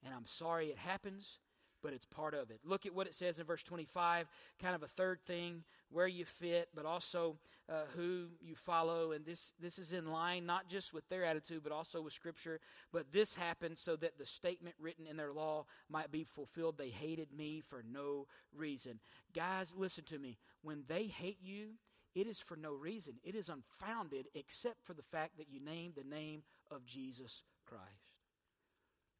And 0.06 0.14
I'm 0.14 0.28
sorry 0.28 0.68
it 0.68 0.78
happens 0.78 1.40
but 1.84 1.94
it's 1.94 2.06
part 2.06 2.34
of 2.34 2.50
it. 2.50 2.60
Look 2.66 2.86
at 2.86 2.94
what 2.94 3.08
it 3.08 3.16
says 3.16 3.40
in 3.40 3.46
verse 3.46 3.64
25, 3.64 4.28
kind 4.62 4.76
of 4.76 4.84
a 4.84 4.88
third 4.88 5.20
thing, 5.26 5.64
where 5.92 6.08
you 6.08 6.26
fit, 6.26 6.70
but 6.76 6.86
also 6.86 7.38
uh, 7.70 7.84
who 7.96 8.26
you 8.42 8.56
follow. 8.56 9.12
And 9.12 9.26
this, 9.26 9.54
this 9.60 9.80
is 9.80 9.94
in 9.94 10.12
line 10.12 10.46
not 10.46 10.68
just 10.68 10.94
with 10.94 11.08
their 11.10 11.26
attitude, 11.26 11.62
but 11.64 11.72
also 11.72 12.02
with 12.02 12.14
Scripture. 12.14 12.60
But 12.92 13.12
this 13.12 13.36
happened 13.36 13.78
so 13.78 13.96
that 13.98 14.18
the 14.18 14.26
statement 14.26 14.76
written 14.80 15.08
in 15.08 15.18
their 15.18 15.34
law 15.34 15.66
might 15.90 16.12
be 16.12 16.24
fulfilled. 16.24 16.78
They 16.78 16.90
hated 16.90 17.32
me 17.36 17.62
for 17.68 17.84
no 17.90 18.28
reason. 18.56 19.00
Guys, 19.34 19.74
listen 19.76 20.04
to 20.06 20.20
me. 20.20 20.38
When 20.62 20.84
they 20.88 21.06
hate 21.06 21.40
you, 21.42 21.70
it 22.16 22.28
is 22.28 22.40
for 22.40 22.56
no 22.56 22.74
reason. 22.74 23.16
It 23.24 23.36
is 23.36 23.50
unfounded 23.50 24.28
except 24.34 24.84
for 24.84 24.94
the 24.94 25.04
fact 25.04 25.38
that 25.38 25.50
you 25.50 25.64
name 25.64 25.94
the 25.96 26.04
name 26.04 26.44
of 26.72 26.86
Jesus 26.86 27.44
Christ. 27.66 27.84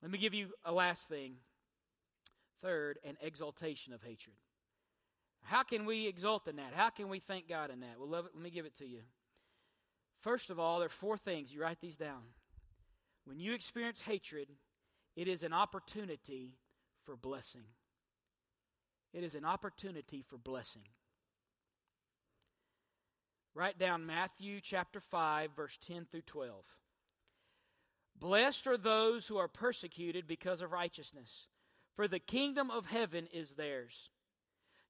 Let 0.02 0.12
me 0.12 0.18
give 0.18 0.34
you 0.34 0.50
a 0.64 0.72
last 0.72 1.08
thing 1.08 1.38
Third, 2.62 2.98
an 3.04 3.18
exaltation 3.22 3.94
of 3.94 4.02
hatred. 4.02 4.36
How 5.48 5.64
can 5.64 5.86
we 5.86 6.08
exult 6.08 6.48
in 6.50 6.58
that? 6.58 6.74
How 6.76 6.90
can 6.90 7.08
we 7.08 7.20
thank 7.20 7.48
God 7.48 7.72
in 7.72 7.80
that? 7.80 7.96
Well, 7.98 8.10
let 8.10 8.36
me 8.36 8.50
give 8.50 8.66
it 8.66 8.76
to 8.78 8.86
you. 8.86 9.00
First 10.22 10.50
of 10.50 10.60
all, 10.60 10.80
there 10.80 10.88
are 10.88 10.90
four 10.90 11.18
things. 11.18 11.54
You 11.54 11.62
write 11.62 11.80
these 11.80 11.96
down. 11.96 12.22
When 13.24 13.40
you 13.40 13.54
experience 13.54 14.02
hatred, 14.02 14.50
it 15.16 15.30
is 15.30 15.44
an 15.44 15.54
opportunity 15.54 16.58
for 17.06 17.16
blessing. 17.16 17.64
It 19.14 19.24
is 19.24 19.36
an 19.36 19.46
opportunity 19.46 20.22
for 20.22 20.38
blessing. 20.38 20.84
Write 23.56 23.80
down 23.80 24.06
Matthew 24.06 24.60
chapter 24.62 25.00
5, 25.00 25.52
verse 25.56 25.80
10 25.88 26.08
through 26.12 26.24
12. 26.24 26.66
Blessed 28.20 28.68
are 28.68 28.78
those 28.78 29.28
who 29.28 29.38
are 29.38 29.48
persecuted 29.48 30.28
because 30.28 30.62
of 30.62 30.74
righteousness 30.74 31.48
for 31.96 32.08
the 32.08 32.20
kingdom 32.20 32.70
of 32.70 32.88
heaven 32.88 33.28
is 33.34 33.54
theirs. 33.54 34.10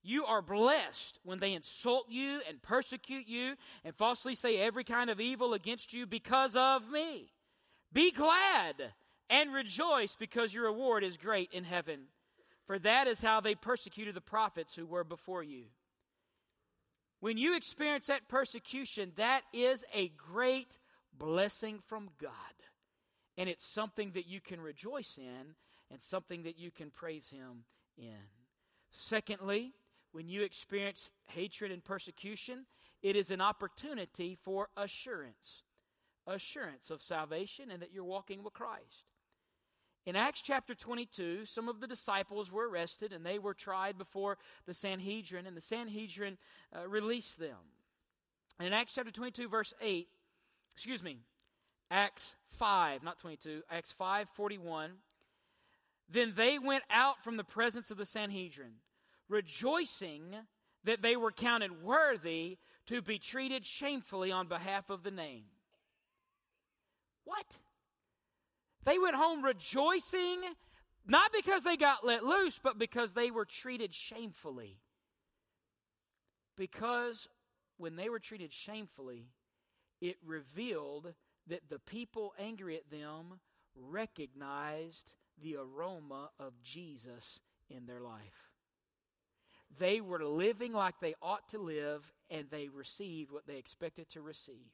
You 0.03 0.25
are 0.25 0.41
blessed 0.41 1.19
when 1.23 1.39
they 1.39 1.53
insult 1.53 2.05
you 2.09 2.41
and 2.47 2.61
persecute 2.61 3.27
you 3.27 3.55
and 3.83 3.95
falsely 3.95 4.35
say 4.35 4.57
every 4.57 4.83
kind 4.83 5.09
of 5.09 5.19
evil 5.19 5.53
against 5.53 5.93
you 5.93 6.05
because 6.05 6.55
of 6.55 6.89
me. 6.89 7.31
Be 7.91 8.11
glad 8.11 8.93
and 9.29 9.53
rejoice 9.53 10.15
because 10.17 10.53
your 10.53 10.65
reward 10.65 11.03
is 11.03 11.17
great 11.17 11.51
in 11.51 11.63
heaven. 11.63 12.07
For 12.65 12.79
that 12.79 13.07
is 13.07 13.21
how 13.21 13.41
they 13.41 13.55
persecuted 13.55 14.13
the 14.13 14.21
prophets 14.21 14.75
who 14.75 14.85
were 14.85 15.03
before 15.03 15.43
you. 15.43 15.65
When 17.19 17.37
you 17.37 17.55
experience 17.55 18.07
that 18.07 18.27
persecution, 18.27 19.13
that 19.15 19.41
is 19.53 19.83
a 19.93 20.09
great 20.09 20.77
blessing 21.17 21.79
from 21.87 22.09
God. 22.21 22.31
And 23.37 23.49
it's 23.49 23.65
something 23.65 24.11
that 24.13 24.27
you 24.27 24.41
can 24.41 24.61
rejoice 24.61 25.17
in 25.17 25.55
and 25.91 26.01
something 26.01 26.43
that 26.43 26.59
you 26.59 26.71
can 26.71 26.91
praise 26.91 27.29
Him 27.29 27.63
in. 27.97 28.27
Secondly, 28.91 29.73
when 30.17 30.27
you 30.27 30.41
experience 30.41 31.11
hatred 31.27 31.71
and 31.71 31.85
persecution, 31.85 32.65
it 33.03 33.15
is 33.15 33.29
an 33.29 33.39
opportunity 33.39 34.35
for 34.43 34.67
assurance 34.75 35.61
assurance 36.25 36.89
of 36.89 37.03
salvation 37.03 37.69
and 37.69 37.83
that 37.83 37.93
you're 37.93 38.03
walking 38.03 38.43
with 38.43 38.51
Christ. 38.51 39.05
In 40.07 40.15
Acts 40.15 40.41
chapter 40.41 40.73
22, 40.73 41.45
some 41.45 41.69
of 41.69 41.81
the 41.81 41.85
disciples 41.85 42.51
were 42.51 42.67
arrested 42.67 43.13
and 43.13 43.23
they 43.23 43.37
were 43.37 43.53
tried 43.53 43.95
before 43.95 44.39
the 44.65 44.73
Sanhedrin, 44.73 45.45
and 45.45 45.55
the 45.55 45.61
Sanhedrin 45.61 46.39
uh, 46.75 46.87
released 46.87 47.39
them. 47.39 47.57
And 48.57 48.65
in 48.65 48.73
Acts 48.73 48.93
chapter 48.95 49.11
22, 49.11 49.47
verse 49.47 49.75
8, 49.79 50.07
excuse 50.73 51.03
me, 51.03 51.19
Acts 51.91 52.33
5, 52.53 53.03
not 53.03 53.19
22, 53.19 53.61
Acts 53.69 53.91
5 53.91 54.29
41, 54.33 54.93
then 56.09 56.33
they 56.35 56.57
went 56.57 56.85
out 56.89 57.23
from 57.23 57.37
the 57.37 57.43
presence 57.43 57.91
of 57.91 57.97
the 57.97 58.05
Sanhedrin, 58.05 58.71
rejoicing 59.29 60.35
that 60.83 61.01
they 61.01 61.15
were 61.15 61.31
counted 61.31 61.83
worthy 61.83 62.57
to 62.87 63.01
be 63.01 63.19
treated 63.19 63.65
shamefully 63.65 64.31
on 64.31 64.47
behalf 64.47 64.89
of 64.89 65.03
the 65.03 65.11
name. 65.11 65.43
What? 67.25 67.45
They 68.85 68.97
went 68.97 69.15
home 69.15 69.43
rejoicing, 69.43 70.39
not 71.05 71.31
because 71.33 71.63
they 71.63 71.75
got 71.75 72.05
let 72.05 72.23
loose, 72.23 72.59
but 72.63 72.79
because 72.79 73.13
they 73.13 73.31
were 73.31 73.45
treated 73.45 73.93
shamefully. 73.93 74.79
Because 76.57 77.27
when 77.77 77.97
they 77.97 78.09
were 78.09 78.19
treated 78.19 78.53
shamefully, 78.53 79.27
it 79.99 80.15
revealed 80.25 81.13
that 81.47 81.69
the 81.69 81.79
people 81.79 82.33
angry 82.39 82.77
at 82.77 82.89
them 82.89 83.39
recognized 83.75 85.13
the 85.41 85.57
aroma 85.57 86.29
of 86.39 86.53
Jesus 86.63 87.39
in 87.69 87.85
their 87.85 88.01
life. 88.01 88.46
They 89.79 90.01
were 90.01 90.23
living 90.23 90.73
like 90.73 90.95
they 90.99 91.15
ought 91.21 91.49
to 91.49 91.59
live, 91.59 92.11
and 92.29 92.49
they 92.49 92.69
received 92.69 93.31
what 93.31 93.47
they 93.47 93.57
expected 93.57 94.09
to 94.11 94.21
receive. 94.21 94.71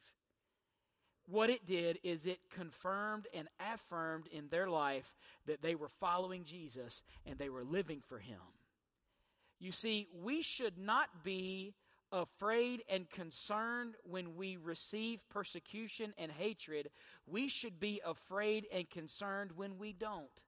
What 1.25 1.49
it 1.49 1.65
did 1.65 1.99
is 2.03 2.25
it 2.25 2.39
confirmed 2.53 3.27
and 3.33 3.47
affirmed 3.59 4.27
in 4.27 4.49
their 4.49 4.69
life 4.69 5.15
that 5.45 5.61
they 5.61 5.75
were 5.75 5.89
following 5.99 6.43
Jesus 6.43 7.01
and 7.25 7.37
they 7.37 7.49
were 7.49 7.63
living 7.63 8.01
for 8.07 8.19
Him. 8.19 8.41
You 9.59 9.71
see, 9.71 10.07
we 10.21 10.41
should 10.41 10.77
not 10.77 11.23
be 11.23 11.73
afraid 12.11 12.83
and 12.89 13.09
concerned 13.09 13.95
when 14.03 14.35
we 14.35 14.57
receive 14.57 15.27
persecution 15.29 16.13
and 16.17 16.31
hatred. 16.31 16.89
We 17.25 17.47
should 17.47 17.79
be 17.79 18.01
afraid 18.05 18.65
and 18.73 18.89
concerned 18.89 19.51
when 19.55 19.77
we 19.77 19.93
don't. 19.93 20.43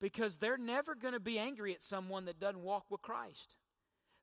Because 0.00 0.36
they're 0.36 0.58
never 0.58 0.94
going 0.94 1.14
to 1.14 1.20
be 1.20 1.38
angry 1.38 1.74
at 1.74 1.82
someone 1.82 2.26
that 2.26 2.40
doesn't 2.40 2.62
walk 2.62 2.84
with 2.90 3.02
Christ. 3.02 3.54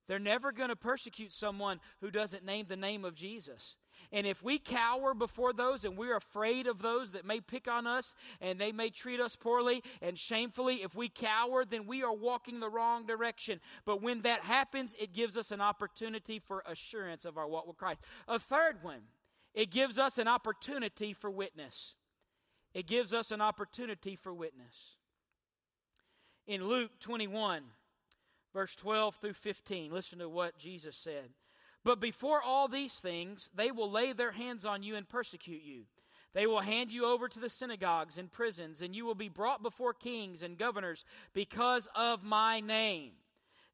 They're 0.08 0.20
never 0.20 0.52
going 0.52 0.70
to 0.70 0.76
persecute 0.76 1.32
someone 1.32 1.80
who 2.02 2.12
doesn't 2.12 2.46
name 2.46 2.66
the 2.68 2.76
name 2.76 3.06
of 3.06 3.16
Jesus. 3.16 3.78
And 4.12 4.28
if 4.28 4.44
we 4.44 4.60
cower 4.60 5.14
before 5.14 5.54
those 5.54 5.86
and 5.86 5.98
we're 5.98 6.18
afraid 6.18 6.68
of 6.68 6.82
those 6.82 7.12
that 7.12 7.26
may 7.26 7.40
pick 7.40 7.68
on 7.68 7.88
us 7.88 8.14
and 8.42 8.60
they 8.60 8.72
may 8.72 8.90
treat 8.90 9.22
us 9.22 9.36
poorly 9.36 9.82
and 10.02 10.20
shamefully, 10.20 10.84
if 10.84 10.94
we 10.94 11.08
cower, 11.08 11.64
then 11.64 11.88
we 11.88 12.04
are 12.04 12.14
walking 12.14 12.60
the 12.60 12.70
wrong 12.70 13.06
direction. 13.06 13.62
But 13.86 14.02
when 14.02 14.24
that 14.24 14.42
happens, 14.42 14.94
it 15.00 15.14
gives 15.14 15.38
us 15.38 15.52
an 15.52 15.62
opportunity 15.62 16.38
for 16.38 16.64
assurance 16.68 17.24
of 17.24 17.38
our 17.38 17.48
walk 17.48 17.66
with 17.66 17.78
Christ. 17.78 18.02
A 18.28 18.40
third 18.40 18.84
one, 18.84 19.04
it 19.54 19.72
gives 19.72 19.98
us 19.98 20.18
an 20.18 20.28
opportunity 20.28 21.14
for 21.14 21.32
witness. 21.32 21.96
It 22.74 22.88
gives 22.88 23.14
us 23.14 23.32
an 23.32 23.40
opportunity 23.40 24.16
for 24.16 24.34
witness 24.34 24.98
in 26.48 26.68
Luke 26.68 26.92
21, 27.00 27.64
verse 28.54 28.76
12 28.76 29.16
through 29.16 29.34
15. 29.34 29.92
Listen 29.92 30.20
to 30.20 30.30
what 30.30 30.58
Jesus 30.58 30.96
said. 30.96 31.30
But 31.84 32.00
before 32.00 32.42
all 32.42 32.68
these 32.68 33.00
things, 33.00 33.50
they 33.56 33.72
will 33.72 33.92
lay 33.92 34.14
their 34.14 34.32
hands 34.32 34.66
on 34.66 34.84
you 34.84 34.96
and 34.96 35.08
persecute 35.08 35.64
you. 35.64 35.84
They 36.34 36.48
will 36.48 36.62
hand 36.62 36.92
you 36.92 37.06
over 37.06 37.28
to 37.28 37.40
the 37.40 37.50
synagogues 37.50 38.18
and 38.18 38.32
prisons, 38.32 38.82
and 38.82 38.96
you 38.96 39.06
will 39.06 39.16
be 39.16 39.30
brought 39.30 39.62
before 39.62 39.94
kings 39.94 40.42
and 40.42 40.58
governors 40.58 41.06
because 41.34 41.88
of 41.96 42.24
my 42.24 42.60
name. 42.60 43.12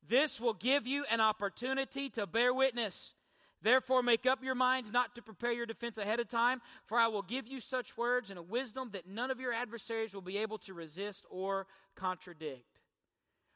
This 0.08 0.41
will 0.41 0.53
give 0.53 0.86
you 0.86 1.05
an 1.10 1.21
opportunity 1.21 2.10
to 2.12 2.27
bear 2.27 2.53
witness. 2.53 3.13
Therefore, 3.61 4.01
make 4.01 4.25
up 4.25 4.43
your 4.43 4.55
minds 4.55 4.91
not 4.91 5.15
to 5.15 5.21
prepare 5.21 5.51
your 5.51 5.65
defense 5.65 5.97
ahead 5.97 6.19
of 6.19 6.29
time, 6.29 6.61
for 6.85 6.97
I 6.97 7.07
will 7.07 7.21
give 7.21 7.47
you 7.47 7.59
such 7.59 7.97
words 7.97 8.29
and 8.29 8.39
a 8.39 8.43
wisdom 8.43 8.89
that 8.93 9.07
none 9.07 9.31
of 9.31 9.39
your 9.39 9.51
adversaries 9.51 10.13
will 10.13 10.21
be 10.21 10.37
able 10.37 10.57
to 10.59 10.73
resist 10.73 11.25
or 11.29 11.67
contradict. 11.95 12.79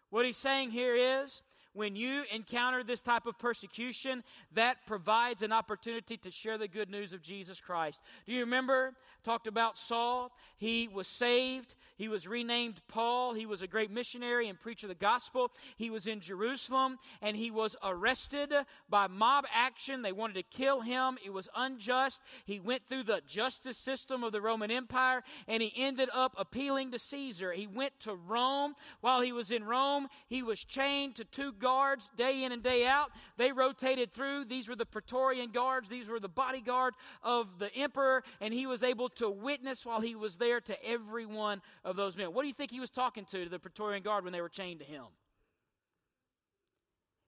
What 0.10 0.26
he's 0.26 0.38
saying 0.38 0.72
here 0.72 1.24
is 1.24 1.42
when 1.74 1.96
you 1.96 2.24
encounter 2.32 2.84
this 2.84 3.02
type 3.02 3.26
of 3.26 3.38
persecution, 3.38 4.24
that 4.54 4.78
provides 4.86 5.42
an 5.42 5.52
opportunity 5.52 6.18
to 6.18 6.32
share 6.32 6.58
the 6.58 6.68
good 6.68 6.90
news 6.90 7.14
of 7.14 7.22
Jesus 7.22 7.60
Christ. 7.60 8.00
Do 8.26 8.34
you 8.34 8.42
remember? 8.42 8.94
Talked 9.24 9.48
about 9.48 9.78
Saul. 9.78 10.32
He 10.58 10.88
was 10.88 11.08
saved. 11.08 11.76
He 11.96 12.08
was 12.10 12.28
renamed 12.28 12.82
Paul. 12.88 13.34
He 13.34 13.46
was 13.46 13.62
a 13.62 13.68
great 13.68 13.90
missionary 13.90 14.50
and 14.50 14.60
preacher 14.60 14.88
of 14.88 14.90
the 14.90 14.96
gospel. 14.96 15.52
He 15.78 15.90
was 15.90 16.08
in 16.08 16.20
Jerusalem 16.20 16.98
and 17.22 17.38
he 17.38 17.50
was 17.50 17.76
arrested 17.84 18.52
by 18.90 19.08
mob 19.08 19.46
action. 19.54 20.02
They 20.02 20.12
wanted 20.12 20.34
to 20.36 20.58
kill 20.58 20.82
him. 20.82 21.18
It 21.24 21.32
was 21.32 21.48
unjust. 21.56 22.22
He 22.46 22.60
went 22.60 22.82
through 22.90 23.04
the 23.04 23.22
justice 23.28 23.78
system 23.78 24.24
of 24.24 24.34
the 24.34 24.42
Roman 24.42 24.72
Empire 24.72 25.24
and 25.48 25.64
he 25.64 25.72
ended 25.78 26.10
up 26.14 26.34
appealing 26.38 26.92
to 26.92 27.00
Caesar. 27.00 27.54
He 27.54 27.68
went 27.68 27.98
to 28.02 28.16
Rome. 28.16 28.76
While 29.02 29.22
he 29.22 29.32
was 29.32 29.52
in 29.52 29.64
Rome, 29.64 30.08
he 30.28 30.44
was 30.44 30.64
chained 30.64 31.16
to 31.16 31.24
two 31.24 31.54
guards 31.64 32.12
day 32.16 32.44
in 32.44 32.52
and 32.52 32.62
day 32.62 32.86
out. 32.86 33.10
They 33.38 33.52
rotated 33.52 34.12
through. 34.14 34.46
These 34.46 34.68
were 34.68 34.76
the 34.76 34.86
Praetorian 34.86 35.52
guards, 35.52 35.90
these 35.90 36.08
were 36.08 36.20
the 36.20 36.28
bodyguard 36.28 36.94
of 37.24 37.58
the 37.58 37.74
emperor, 37.74 38.24
and 38.42 38.54
he 38.54 38.68
was 38.68 38.84
able 38.84 39.10
to 39.10 39.30
witness 39.30 39.86
while 39.86 40.02
he 40.02 40.14
was 40.14 40.38
there 40.38 40.62
to 40.62 40.86
every 40.86 41.26
one 41.26 41.62
of 41.84 41.96
those 41.96 42.16
men. 42.16 42.34
What 42.34 42.44
do 42.44 42.50
you 42.50 42.54
think 42.54 42.70
he 42.70 42.80
was 42.80 42.92
talking 42.92 43.26
to, 43.26 43.46
to 43.46 43.50
the 43.50 43.60
Praetorian 43.60 44.04
guard 44.04 44.24
when 44.24 44.34
they 44.34 44.42
were 44.42 44.50
chained 44.50 44.80
to 44.82 44.86
him? 44.86 45.06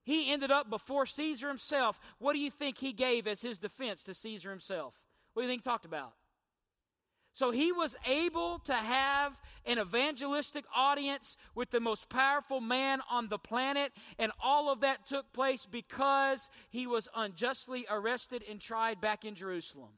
He 0.04 0.30
ended 0.32 0.52
up 0.52 0.70
before 0.70 1.04
Caesar 1.06 1.48
himself. 1.48 1.98
What 2.20 2.34
do 2.34 2.38
you 2.38 2.50
think 2.50 2.78
he 2.78 2.92
gave 2.92 3.26
as 3.26 3.42
his 3.42 3.58
defense 3.58 4.04
to 4.04 4.14
Caesar 4.14 4.50
himself? 4.50 4.94
What 5.32 5.42
do 5.42 5.46
you 5.48 5.52
think 5.52 5.62
he 5.62 5.68
talked 5.68 5.84
about? 5.84 6.12
So 7.36 7.50
he 7.50 7.70
was 7.70 7.94
able 8.06 8.60
to 8.60 8.72
have 8.72 9.38
an 9.66 9.78
evangelistic 9.78 10.64
audience 10.74 11.36
with 11.54 11.70
the 11.70 11.80
most 11.80 12.08
powerful 12.08 12.62
man 12.62 13.02
on 13.10 13.28
the 13.28 13.36
planet, 13.36 13.92
and 14.18 14.32
all 14.42 14.72
of 14.72 14.80
that 14.80 15.06
took 15.06 15.30
place 15.34 15.68
because 15.70 16.48
he 16.70 16.86
was 16.86 17.10
unjustly 17.14 17.84
arrested 17.90 18.42
and 18.48 18.58
tried 18.58 19.02
back 19.02 19.26
in 19.26 19.34
Jerusalem. 19.34 19.90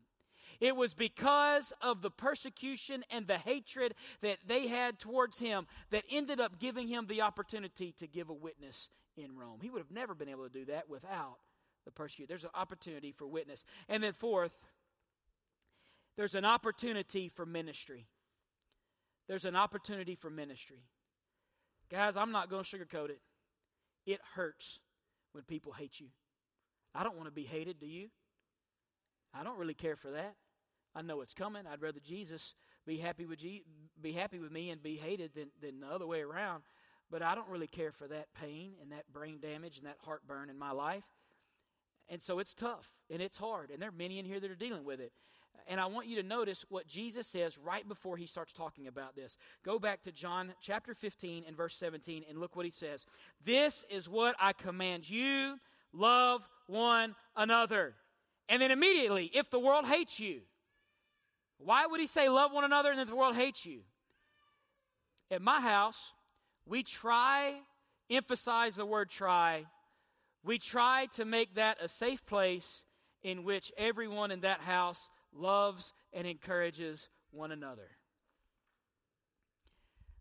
It 0.58 0.74
was 0.74 0.94
because 0.94 1.72
of 1.80 2.02
the 2.02 2.10
persecution 2.10 3.04
and 3.08 3.28
the 3.28 3.38
hatred 3.38 3.94
that 4.20 4.38
they 4.44 4.66
had 4.66 4.98
towards 4.98 5.38
him 5.38 5.68
that 5.92 6.02
ended 6.10 6.40
up 6.40 6.58
giving 6.58 6.88
him 6.88 7.06
the 7.06 7.22
opportunity 7.22 7.94
to 8.00 8.08
give 8.08 8.30
a 8.30 8.34
witness 8.34 8.90
in 9.16 9.36
Rome. 9.36 9.60
He 9.62 9.70
would 9.70 9.78
have 9.78 9.92
never 9.92 10.16
been 10.16 10.28
able 10.28 10.48
to 10.48 10.52
do 10.52 10.64
that 10.64 10.90
without 10.90 11.36
the 11.84 11.92
persecution. 11.92 12.26
There's 12.28 12.42
an 12.42 12.50
opportunity 12.56 13.12
for 13.12 13.28
witness. 13.28 13.64
And 13.88 14.02
then, 14.02 14.12
fourth, 14.12 14.58
there's 16.18 16.34
an 16.34 16.44
opportunity 16.44 17.28
for 17.28 17.46
ministry. 17.46 18.08
There's 19.28 19.44
an 19.44 19.54
opportunity 19.54 20.16
for 20.16 20.28
ministry. 20.30 20.82
Guys, 21.92 22.16
I'm 22.16 22.32
not 22.32 22.50
going 22.50 22.64
to 22.64 22.76
sugarcoat 22.76 23.10
it. 23.10 23.20
It 24.04 24.18
hurts 24.34 24.80
when 25.30 25.44
people 25.44 25.70
hate 25.70 26.00
you. 26.00 26.08
I 26.92 27.04
don't 27.04 27.14
want 27.14 27.28
to 27.28 27.32
be 27.32 27.44
hated, 27.44 27.78
do 27.78 27.86
you? 27.86 28.08
I 29.32 29.44
don't 29.44 29.58
really 29.58 29.74
care 29.74 29.94
for 29.94 30.10
that. 30.10 30.34
I 30.92 31.02
know 31.02 31.20
it's 31.20 31.34
coming. 31.34 31.62
I'd 31.70 31.82
rather 31.82 32.00
Jesus 32.00 32.54
be 32.84 32.98
happy 32.98 33.24
with 33.24 33.38
Je- 33.38 33.62
be 34.02 34.12
happy 34.12 34.40
with 34.40 34.50
me 34.50 34.70
and 34.70 34.82
be 34.82 34.96
hated 34.96 35.30
than, 35.36 35.50
than 35.62 35.78
the 35.78 35.86
other 35.86 36.06
way 36.06 36.22
around. 36.22 36.64
But 37.12 37.22
I 37.22 37.36
don't 37.36 37.48
really 37.48 37.68
care 37.68 37.92
for 37.92 38.08
that 38.08 38.26
pain 38.34 38.72
and 38.82 38.90
that 38.90 39.04
brain 39.12 39.38
damage 39.40 39.76
and 39.76 39.86
that 39.86 39.98
heartburn 40.04 40.50
in 40.50 40.58
my 40.58 40.72
life. 40.72 41.04
And 42.08 42.20
so 42.20 42.40
it's 42.40 42.54
tough 42.54 42.88
and 43.08 43.22
it's 43.22 43.38
hard. 43.38 43.70
And 43.70 43.80
there 43.80 43.90
are 43.90 43.92
many 43.92 44.18
in 44.18 44.24
here 44.24 44.40
that 44.40 44.50
are 44.50 44.56
dealing 44.56 44.84
with 44.84 44.98
it. 44.98 45.12
And 45.66 45.78
I 45.78 45.86
want 45.86 46.06
you 46.06 46.16
to 46.16 46.26
notice 46.26 46.64
what 46.70 46.86
Jesus 46.86 47.26
says 47.26 47.58
right 47.58 47.86
before 47.86 48.16
he 48.16 48.26
starts 48.26 48.54
talking 48.54 48.86
about 48.86 49.14
this. 49.14 49.36
Go 49.64 49.78
back 49.78 50.02
to 50.04 50.12
John 50.12 50.54
chapter 50.62 50.94
15 50.94 51.44
and 51.46 51.54
verse 51.54 51.76
17 51.76 52.24
and 52.28 52.38
look 52.38 52.56
what 52.56 52.64
he 52.64 52.70
says. 52.70 53.04
This 53.44 53.84
is 53.90 54.08
what 54.08 54.34
I 54.40 54.54
command 54.54 55.08
you 55.08 55.56
love 55.92 56.40
one 56.66 57.14
another. 57.36 57.94
And 58.48 58.62
then 58.62 58.70
immediately, 58.70 59.30
if 59.34 59.50
the 59.50 59.58
world 59.58 59.84
hates 59.84 60.18
you, 60.18 60.40
why 61.58 61.86
would 61.86 62.00
he 62.00 62.06
say 62.06 62.28
love 62.28 62.52
one 62.52 62.64
another 62.64 62.90
and 62.90 62.98
then 62.98 63.06
the 63.06 63.16
world 63.16 63.36
hates 63.36 63.66
you? 63.66 63.80
At 65.30 65.42
my 65.42 65.60
house, 65.60 66.14
we 66.64 66.82
try, 66.82 67.54
emphasize 68.10 68.76
the 68.76 68.86
word 68.86 69.10
try, 69.10 69.66
we 70.44 70.58
try 70.58 71.06
to 71.14 71.24
make 71.24 71.56
that 71.56 71.76
a 71.82 71.88
safe 71.88 72.24
place 72.24 72.84
in 73.22 73.44
which 73.44 73.72
everyone 73.76 74.30
in 74.30 74.40
that 74.40 74.60
house 74.60 75.10
loves 75.34 75.92
and 76.12 76.26
encourages 76.26 77.08
one 77.30 77.52
another. 77.52 77.88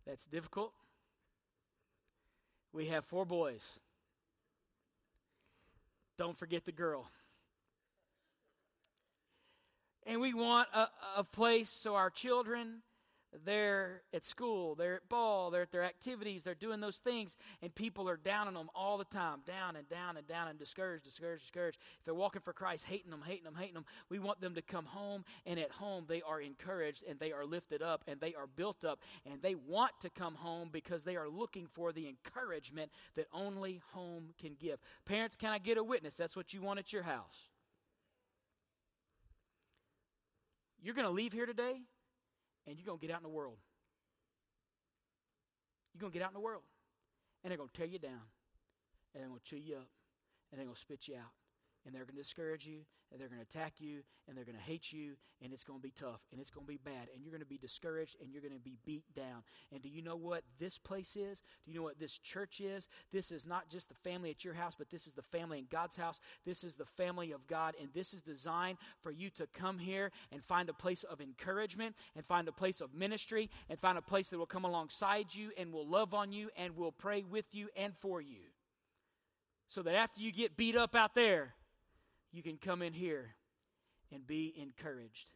That's 0.05 0.25
difficult. 0.25 0.73
We 2.71 2.87
have 2.87 3.05
four 3.05 3.25
boys. 3.25 3.63
Don't 6.17 6.37
forget 6.37 6.65
the 6.65 6.71
girl. 6.71 7.09
And 10.05 10.21
we 10.21 10.33
want 10.33 10.69
a, 10.73 10.87
a 11.17 11.23
place 11.23 11.69
so 11.69 11.95
our 11.95 12.09
children 12.09 12.81
they're 13.45 14.01
at 14.13 14.23
school, 14.23 14.75
they're 14.75 14.95
at 14.95 15.09
ball, 15.09 15.51
they're 15.51 15.63
at 15.63 15.71
their 15.71 15.83
activities, 15.83 16.43
they're 16.43 16.55
doing 16.55 16.79
those 16.79 16.97
things, 16.97 17.35
and 17.61 17.73
people 17.73 18.07
are 18.07 18.17
down 18.17 18.47
on 18.47 18.53
them 18.53 18.69
all 18.73 18.97
the 18.97 19.05
time, 19.05 19.39
down 19.45 19.75
and 19.75 19.87
down 19.89 20.17
and 20.17 20.27
down 20.27 20.47
and 20.47 20.57
discouraged, 20.57 21.03
discouraged, 21.03 21.43
discouraged. 21.43 21.77
If 21.99 22.05
they're 22.05 22.13
walking 22.13 22.41
for 22.41 22.53
Christ, 22.53 22.85
hating 22.87 23.11
them, 23.11 23.23
hating 23.25 23.43
them, 23.43 23.55
hating 23.55 23.73
them, 23.73 23.85
we 24.09 24.19
want 24.19 24.39
them 24.39 24.55
to 24.55 24.61
come 24.61 24.85
home, 24.85 25.25
and 25.45 25.59
at 25.59 25.71
home 25.71 26.05
they 26.07 26.21
are 26.21 26.41
encouraged 26.41 27.03
and 27.07 27.19
they 27.19 27.31
are 27.31 27.45
lifted 27.45 27.81
up 27.81 28.03
and 28.07 28.19
they 28.19 28.33
are 28.33 28.47
built 28.47 28.85
up, 28.85 28.99
and 29.25 29.41
they 29.41 29.55
want 29.55 29.91
to 30.01 30.09
come 30.09 30.35
home 30.35 30.69
because 30.71 31.03
they 31.03 31.15
are 31.15 31.29
looking 31.29 31.67
for 31.73 31.91
the 31.91 32.07
encouragement 32.07 32.91
that 33.15 33.27
only 33.33 33.81
home 33.91 34.29
can 34.39 34.55
give. 34.59 34.79
Parents, 35.05 35.35
can 35.35 35.51
I 35.51 35.59
get 35.59 35.77
a 35.77 35.83
witness? 35.83 36.15
That's 36.15 36.35
what 36.35 36.53
you 36.53 36.61
want 36.61 36.79
at 36.79 36.93
your 36.93 37.03
house. 37.03 37.49
You're 40.81 40.95
going 40.95 41.07
to 41.07 41.11
leave 41.11 41.33
here 41.33 41.45
today 41.45 41.81
and 42.67 42.77
you're 42.77 42.85
going 42.85 42.99
to 42.99 43.07
get 43.07 43.13
out 43.13 43.19
in 43.19 43.23
the 43.23 43.29
world. 43.29 43.57
You're 45.93 46.01
going 46.01 46.11
to 46.11 46.19
get 46.19 46.25
out 46.25 46.31
in 46.31 46.35
the 46.35 46.41
world. 46.41 46.63
And 47.43 47.49
they're 47.49 47.57
going 47.57 47.69
to 47.69 47.75
tear 47.75 47.87
you 47.87 47.99
down. 47.99 48.27
And 49.13 49.23
they're 49.23 49.29
going 49.29 49.39
to 49.39 49.45
chew 49.45 49.57
you 49.57 49.77
up. 49.77 49.87
And 50.51 50.59
they're 50.59 50.65
going 50.65 50.75
to 50.75 50.81
spit 50.81 51.07
you 51.07 51.15
out 51.15 51.31
and 51.87 51.95
they're 51.95 52.03
going 52.03 52.17
to 52.17 52.21
discourage 52.21 52.67
you, 52.67 52.79
and 53.11 53.19
they're 53.19 53.29
going 53.29 53.41
to 53.41 53.57
attack 53.57 53.73
you, 53.79 53.99
and 54.27 54.35
they're 54.35 54.45
going 54.45 54.57
to 54.57 54.63
hate 54.63 54.91
you, 54.91 55.13
and 55.41 55.53
it's 55.53 55.63
going 55.63 55.79
to 55.79 55.83
be 55.83 55.91
tough, 55.91 56.21
and 56.31 56.41
it's 56.41 56.49
going 56.49 56.65
to 56.65 56.71
be 56.71 56.79
bad, 56.83 57.07
and 57.13 57.23
you're 57.23 57.31
going 57.31 57.41
to 57.41 57.45
be 57.45 57.57
discouraged, 57.57 58.15
and 58.21 58.31
you're 58.31 58.41
going 58.41 58.53
to 58.53 58.59
be 58.59 58.77
beat 58.85 59.03
down. 59.15 59.43
And 59.71 59.81
do 59.81 59.89
you 59.89 60.01
know 60.01 60.15
what 60.15 60.43
this 60.59 60.77
place 60.77 61.15
is? 61.15 61.41
Do 61.65 61.71
you 61.71 61.77
know 61.77 61.83
what 61.83 61.99
this 61.99 62.17
church 62.17 62.59
is? 62.59 62.87
This 63.13 63.31
is 63.31 63.45
not 63.45 63.69
just 63.69 63.89
the 63.89 63.95
family 63.95 64.29
at 64.29 64.43
your 64.43 64.53
house, 64.53 64.73
but 64.77 64.89
this 64.89 65.07
is 65.07 65.13
the 65.13 65.21
family 65.21 65.59
in 65.59 65.67
God's 65.71 65.95
house. 65.95 66.19
This 66.45 66.63
is 66.63 66.75
the 66.75 66.85
family 66.85 67.31
of 67.31 67.47
God, 67.47 67.75
and 67.79 67.89
this 67.93 68.13
is 68.13 68.21
designed 68.21 68.77
for 69.01 69.11
you 69.11 69.29
to 69.31 69.47
come 69.53 69.79
here 69.79 70.11
and 70.31 70.43
find 70.43 70.69
a 70.69 70.73
place 70.73 71.03
of 71.03 71.21
encouragement, 71.21 71.95
and 72.15 72.25
find 72.25 72.47
a 72.47 72.51
place 72.51 72.81
of 72.81 72.93
ministry, 72.93 73.49
and 73.69 73.79
find 73.79 73.97
a 73.97 74.01
place 74.01 74.29
that 74.29 74.37
will 74.37 74.45
come 74.45 74.65
alongside 74.65 75.33
you, 75.33 75.51
and 75.57 75.71
will 75.71 75.87
love 75.87 76.13
on 76.13 76.31
you, 76.31 76.49
and 76.57 76.75
will 76.75 76.91
pray 76.91 77.23
with 77.23 77.45
you 77.51 77.69
and 77.75 77.93
for 78.01 78.21
you. 78.21 78.41
So 79.69 79.81
that 79.83 79.95
after 79.95 80.21
you 80.21 80.31
get 80.31 80.55
beat 80.55 80.75
up 80.75 80.95
out 80.95 81.13
there, 81.13 81.53
you 82.31 82.43
can 82.43 82.57
come 82.57 82.81
in 82.81 82.93
here 82.93 83.35
and 84.11 84.25
be 84.25 84.53
encouraged. 84.57 85.29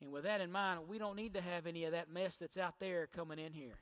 And 0.00 0.12
with 0.12 0.24
that 0.24 0.40
in 0.40 0.52
mind, 0.52 0.80
we 0.88 0.98
don't 0.98 1.16
need 1.16 1.34
to 1.34 1.40
have 1.40 1.66
any 1.66 1.84
of 1.84 1.92
that 1.92 2.12
mess 2.12 2.36
that's 2.36 2.56
out 2.56 2.74
there 2.78 3.08
coming 3.14 3.38
in 3.38 3.52
here. 3.52 3.78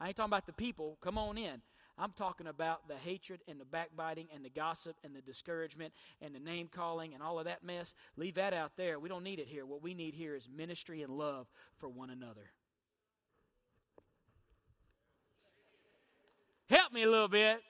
I 0.00 0.08
ain't 0.08 0.16
talking 0.16 0.30
about 0.30 0.46
the 0.46 0.52
people. 0.52 0.98
Come 1.00 1.16
on 1.16 1.38
in. 1.38 1.62
I'm 1.96 2.12
talking 2.12 2.48
about 2.48 2.88
the 2.88 2.96
hatred 2.96 3.40
and 3.46 3.60
the 3.60 3.64
backbiting 3.64 4.26
and 4.34 4.44
the 4.44 4.50
gossip 4.50 4.96
and 5.04 5.14
the 5.14 5.20
discouragement 5.20 5.92
and 6.20 6.34
the 6.34 6.40
name 6.40 6.68
calling 6.68 7.14
and 7.14 7.22
all 7.22 7.38
of 7.38 7.44
that 7.44 7.62
mess. 7.62 7.94
Leave 8.16 8.34
that 8.34 8.52
out 8.52 8.72
there. 8.76 8.98
We 8.98 9.08
don't 9.08 9.22
need 9.22 9.38
it 9.38 9.46
here. 9.46 9.64
What 9.64 9.82
we 9.82 9.94
need 9.94 10.14
here 10.14 10.34
is 10.34 10.48
ministry 10.54 11.02
and 11.02 11.16
love 11.16 11.46
for 11.78 11.88
one 11.88 12.10
another. 12.10 12.50
Help 16.68 16.92
me 16.92 17.04
a 17.04 17.10
little 17.10 17.28
bit 17.28 17.60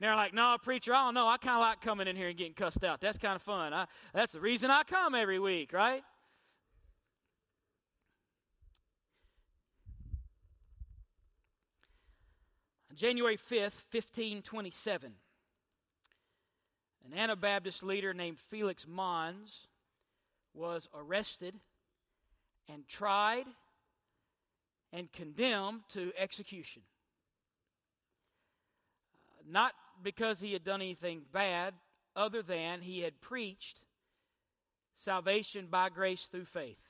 they're 0.00 0.14
like, 0.14 0.34
no, 0.34 0.56
preacher, 0.62 0.94
I 0.94 1.06
don't 1.06 1.14
know. 1.14 1.26
I 1.26 1.38
kind 1.38 1.56
of 1.56 1.60
like 1.60 1.80
coming 1.80 2.06
in 2.06 2.16
here 2.16 2.28
and 2.28 2.36
getting 2.36 2.52
cussed 2.52 2.84
out. 2.84 3.00
That's 3.00 3.16
kind 3.16 3.36
of 3.36 3.42
fun. 3.42 3.72
I, 3.72 3.86
that's 4.12 4.34
the 4.34 4.40
reason 4.40 4.70
I 4.70 4.82
come 4.82 5.14
every 5.14 5.38
week, 5.38 5.72
right? 5.72 6.02
January 12.94 13.36
5th, 13.36 13.84
1527, 13.92 15.12
an 17.04 17.18
Anabaptist 17.18 17.82
leader 17.82 18.14
named 18.14 18.38
Felix 18.50 18.86
Manz 18.88 19.66
was 20.54 20.88
arrested 20.94 21.54
and 22.72 22.88
tried 22.88 23.44
and 24.94 25.12
condemned 25.12 25.80
to 25.90 26.10
execution. 26.18 26.80
Not 29.46 29.74
because 30.02 30.40
he 30.40 30.52
had 30.52 30.64
done 30.64 30.80
anything 30.80 31.22
bad, 31.32 31.74
other 32.14 32.42
than 32.42 32.80
he 32.80 33.00
had 33.00 33.20
preached 33.20 33.82
salvation 34.96 35.68
by 35.70 35.88
grace 35.88 36.26
through 36.26 36.46
faith. 36.46 36.80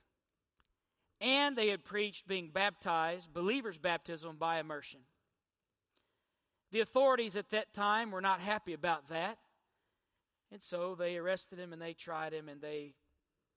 And 1.21 1.57
they 1.57 1.69
had 1.69 1.85
preached 1.85 2.29
being 2.29 2.51
baptized, 2.53 3.33
believers' 3.33 3.79
baptism 3.79 4.37
by 4.37 4.61
immersion. 4.61 5.01
The 6.73 6.81
authorities 6.81 7.37
at 7.37 7.51
that 7.51 7.73
time 7.75 8.11
were 8.11 8.21
not 8.21 8.41
happy 8.41 8.73
about 8.73 9.09
that. 9.09 9.39
And 10.53 10.63
so 10.63 10.95
they 10.95 11.17
arrested 11.17 11.59
him 11.59 11.73
and 11.73 11.81
they 11.81 11.95
tried 11.95 12.33
him 12.33 12.49
and 12.49 12.61
they 12.61 12.95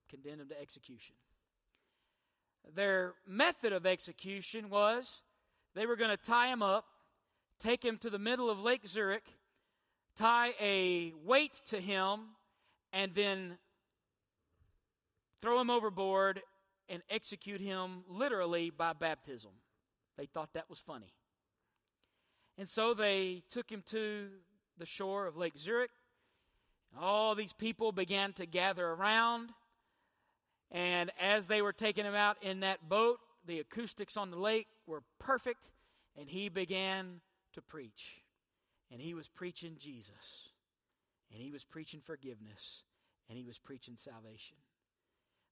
condemned 0.10 0.42
him 0.42 0.50
to 0.50 0.60
execution. 0.60 1.16
Their 2.76 3.14
method 3.28 3.74
of 3.74 3.86
execution 3.86 4.70
was 4.70 5.22
they 5.76 5.86
were 5.86 5.96
going 5.96 6.16
to 6.16 6.18
tie 6.18 6.52
him 6.52 6.64
up, 6.64 6.86
take 7.60 7.84
him 7.84 7.98
to 8.00 8.10
the 8.10 8.20
middle 8.20 8.50
of 8.50 8.60
Lake 8.60 8.88
Zurich, 8.88 9.26
tie 10.20 10.54
a 10.60 11.14
weight 11.26 11.62
to 11.70 11.80
him, 11.80 12.20
and 12.92 13.16
then 13.16 13.58
throw 15.42 15.62
him 15.62 15.70
overboard 15.70 16.42
and 16.90 17.02
execute 17.10 17.62
him 17.62 18.04
literally 18.10 18.70
by 18.70 18.94
baptism. 18.94 19.52
They 20.18 20.26
thought 20.26 20.54
that 20.54 20.70
was 20.70 20.80
funny. 20.80 21.14
And 22.58 22.68
so 22.68 22.94
they 22.94 23.44
took 23.50 23.70
him 23.72 23.84
to 23.92 24.28
the 24.78 24.86
shore 24.86 25.28
of 25.28 25.38
Lake 25.38 25.58
Zurich. 25.58 25.92
All 27.00 27.36
these 27.36 27.54
people 27.54 27.92
began 27.92 28.34
to 28.34 28.46
gather 28.46 28.86
around. 28.86 29.52
And 30.72 31.12
as 31.20 31.48
they 31.48 31.62
were 31.62 31.74
taking 31.74 32.06
him 32.06 32.16
out 32.16 32.38
in 32.42 32.60
that 32.60 32.90
boat, 32.90 33.20
the 33.46 33.60
acoustics 33.60 34.18
on 34.18 34.30
the 34.30 34.38
lake 34.38 34.68
were 34.86 35.04
perfect, 35.20 35.70
and 36.18 36.28
he 36.28 36.50
began 36.50 37.22
to 37.54 37.62
preach. 37.62 38.22
And 38.92 39.00
he 39.00 39.14
was 39.14 39.28
preaching 39.28 39.76
Jesus, 39.78 40.50
and 41.32 41.42
he 41.42 41.52
was 41.52 41.64
preaching 41.64 42.02
forgiveness, 42.02 42.84
and 43.30 43.38
he 43.38 43.46
was 43.46 43.60
preaching 43.60 43.96
salvation. 43.98 44.58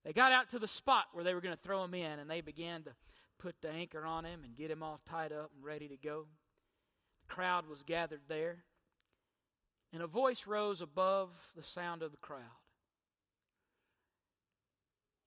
They 0.04 0.14
got 0.14 0.32
out 0.32 0.52
to 0.52 0.60
the 0.60 0.68
spot 0.68 1.06
where 1.14 1.24
they 1.24 1.34
were 1.34 1.42
going 1.42 1.56
to 1.56 1.62
throw 1.62 1.84
him 1.84 1.94
in, 1.94 2.20
and 2.20 2.30
they 2.30 2.42
began 2.42 2.84
to 2.84 2.92
put 3.40 3.62
the 3.62 3.70
anchor 3.70 4.06
on 4.06 4.26
him 4.26 4.44
and 4.44 4.56
get 4.56 4.72
him 4.72 4.82
all 4.82 5.00
tied 5.06 5.32
up 5.32 5.52
and 5.56 5.64
ready 5.64 5.88
to 5.88 5.98
go. 5.98 6.26
The 7.28 7.34
crowd 7.34 7.68
was 7.68 7.84
gathered 7.84 8.22
there, 8.28 8.64
and 9.94 10.02
a 10.02 10.08
voice 10.08 10.48
rose 10.48 10.82
above 10.82 11.30
the 11.56 11.64
sound 11.64 12.02
of 12.02 12.12
the 12.12 12.18
crowd. 12.18 12.40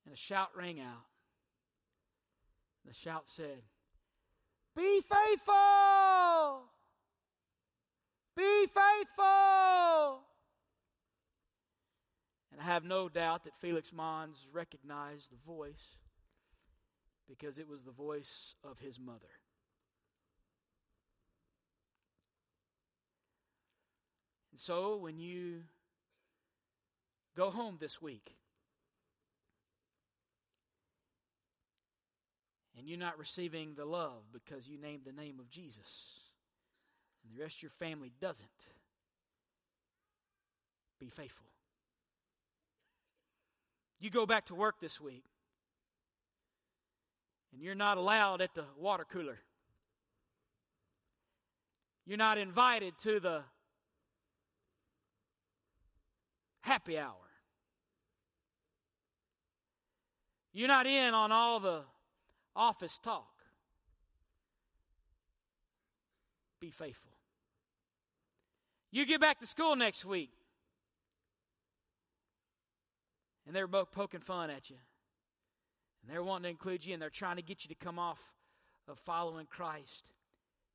And 0.05 0.14
a 0.14 0.18
shout 0.18 0.51
rang 0.57 0.81
out. 0.81 1.07
The 2.87 2.94
shout 2.94 3.25
said, 3.27 3.62
Be 4.75 5.01
faithful! 5.01 5.55
Be 8.36 8.66
faithful! 8.66 10.22
And 12.52 12.60
I 12.60 12.64
have 12.64 12.84
no 12.84 13.08
doubt 13.08 13.44
that 13.44 13.58
Felix 13.60 13.92
Manz 13.92 14.46
recognized 14.52 15.30
the 15.30 15.36
voice 15.46 15.96
because 17.28 17.58
it 17.58 17.68
was 17.68 17.82
the 17.82 17.92
voice 17.92 18.54
of 18.64 18.78
his 18.78 18.98
mother. 18.98 19.30
And 24.50 24.60
so 24.60 24.96
when 24.96 25.18
you 25.18 25.62
go 27.36 27.50
home 27.50 27.78
this 27.80 28.02
week 28.02 28.34
and 32.76 32.88
you're 32.88 32.98
not 32.98 33.18
receiving 33.18 33.74
the 33.74 33.84
love 33.84 34.24
because 34.32 34.68
you 34.68 34.78
named 34.78 35.02
the 35.06 35.12
name 35.12 35.38
of 35.38 35.48
Jesus, 35.48 36.19
and 37.24 37.37
the 37.37 37.42
rest 37.42 37.56
of 37.56 37.62
your 37.62 37.70
family 37.78 38.12
doesn't, 38.20 38.48
be 40.98 41.09
faithful. 41.09 41.46
You 44.00 44.11
go 44.11 44.26
back 44.26 44.46
to 44.46 44.54
work 44.54 44.80
this 44.80 45.00
week 45.00 45.24
and 47.52 47.62
you're 47.62 47.74
not 47.74 47.98
allowed 47.98 48.40
at 48.40 48.54
the 48.54 48.64
water 48.78 49.06
cooler. 49.11 49.38
You're 52.06 52.18
not 52.18 52.38
invited 52.38 52.94
to 53.02 53.20
the 53.20 53.42
happy 56.61 56.98
hour. 56.98 57.14
You're 60.52 60.68
not 60.68 60.87
in 60.87 61.14
on 61.14 61.30
all 61.30 61.61
the 61.61 61.83
office 62.56 62.98
talk. 63.02 63.29
Be 66.61 66.70
faithful. 66.70 67.12
You 68.92 69.07
get 69.07 69.20
back 69.20 69.40
to 69.40 69.46
school 69.46 69.77
next 69.77 70.05
week 70.05 70.31
and 73.51 73.57
they're 73.57 73.66
both 73.66 73.90
poking 73.90 74.20
fun 74.20 74.49
at 74.49 74.70
you. 74.70 74.77
And 76.03 76.12
they're 76.12 76.23
wanting 76.23 76.44
to 76.44 76.49
include 76.51 76.87
you, 76.87 76.92
and 76.92 77.03
they're 77.03 77.11
trying 77.11 77.35
to 77.35 77.42
get 77.42 77.64
you 77.64 77.68
to 77.68 77.75
come 77.75 77.99
off 77.99 78.20
of 78.87 78.96
following 79.01 79.46
Christ. 79.46 80.05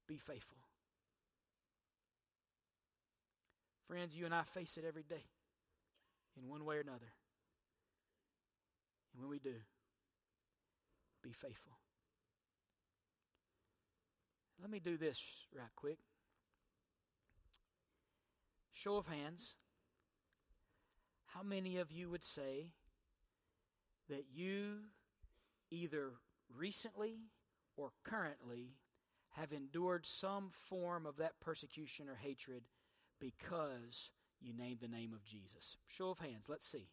Be 0.09 0.17
faithful. 0.17 0.57
Friends, 3.87 4.13
you 4.13 4.25
and 4.25 4.33
I 4.33 4.43
face 4.43 4.75
it 4.77 4.83
every 4.85 5.03
day 5.03 5.23
in 6.35 6.49
one 6.49 6.65
way 6.65 6.75
or 6.75 6.81
another. 6.81 7.13
And 9.13 9.21
when 9.21 9.29
we 9.29 9.39
do, 9.39 9.55
be 11.23 11.31
faithful. 11.31 11.77
Let 14.65 14.71
me 14.71 14.79
do 14.79 14.97
this 14.97 15.21
right 15.55 15.69
quick. 15.75 15.99
Show 18.73 18.95
of 18.97 19.05
hands. 19.05 19.53
How 21.27 21.43
many 21.43 21.77
of 21.77 21.91
you 21.91 22.09
would 22.09 22.23
say 22.23 22.71
that 24.09 24.25
you 24.33 24.77
either 25.69 26.13
recently 26.49 27.17
or 27.77 27.91
currently 28.03 28.71
have 29.35 29.53
endured 29.53 30.07
some 30.07 30.49
form 30.67 31.05
of 31.05 31.17
that 31.17 31.39
persecution 31.39 32.09
or 32.09 32.15
hatred 32.15 32.63
because 33.19 34.09
you 34.41 34.51
named 34.51 34.79
the 34.81 34.87
name 34.87 35.13
of 35.13 35.23
Jesus? 35.23 35.77
Show 35.85 36.09
of 36.09 36.17
hands. 36.17 36.45
Let's 36.47 36.65
see. 36.65 36.87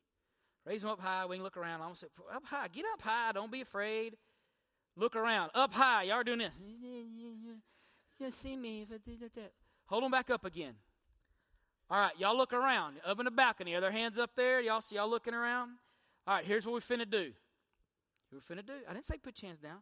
Raise 0.66 0.82
them 0.82 0.90
up 0.90 1.00
high. 1.00 1.24
We 1.24 1.36
can 1.36 1.42
look 1.42 1.56
around. 1.56 1.80
I'm 1.80 1.94
say, 1.94 2.08
up 2.34 2.44
high. 2.44 2.68
Get 2.68 2.84
up 2.92 3.00
high. 3.00 3.32
Don't 3.32 3.50
be 3.50 3.62
afraid. 3.62 4.18
Look 4.96 5.16
around. 5.16 5.50
Up 5.54 5.72
high. 5.72 6.04
Y'all 6.04 6.16
are 6.16 6.24
doing 6.24 6.38
this. 6.38 6.52
You 8.18 8.30
see 8.30 8.56
me 8.56 8.82
if 8.82 8.88
I 8.92 8.98
do 9.04 9.16
that. 9.18 9.52
Hold 9.86 10.04
them 10.04 10.10
back 10.10 10.30
up 10.30 10.44
again. 10.44 10.74
All 11.90 11.98
right, 11.98 12.12
y'all 12.18 12.36
look 12.36 12.52
around. 12.52 12.96
Up 13.04 13.18
in 13.18 13.24
the 13.24 13.30
balcony. 13.30 13.74
Are 13.74 13.80
there 13.80 13.90
hands 13.90 14.18
up 14.18 14.30
there? 14.36 14.60
Y'all 14.60 14.80
see 14.80 14.96
y'all 14.96 15.10
looking 15.10 15.34
around? 15.34 15.70
All 16.26 16.34
right, 16.34 16.44
here's 16.44 16.64
what 16.64 16.72
we're 16.72 16.80
finna 16.80 17.10
do. 17.10 17.32
We're 18.32 18.40
finna 18.40 18.64
do. 18.64 18.72
I 18.88 18.92
didn't 18.94 19.04
say 19.04 19.16
put 19.18 19.42
your 19.42 19.48
hands 19.48 19.60
down. 19.60 19.78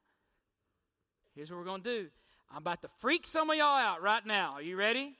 Here's 1.34 1.50
what 1.50 1.58
we're 1.58 1.66
gonna 1.66 1.82
do. 1.82 2.08
I'm 2.50 2.58
about 2.58 2.82
to 2.82 2.88
freak 2.98 3.26
some 3.26 3.50
of 3.50 3.56
y'all 3.56 3.76
out 3.76 4.02
right 4.02 4.26
now. 4.26 4.54
Are 4.54 4.62
you 4.62 4.76
ready? 4.76 5.16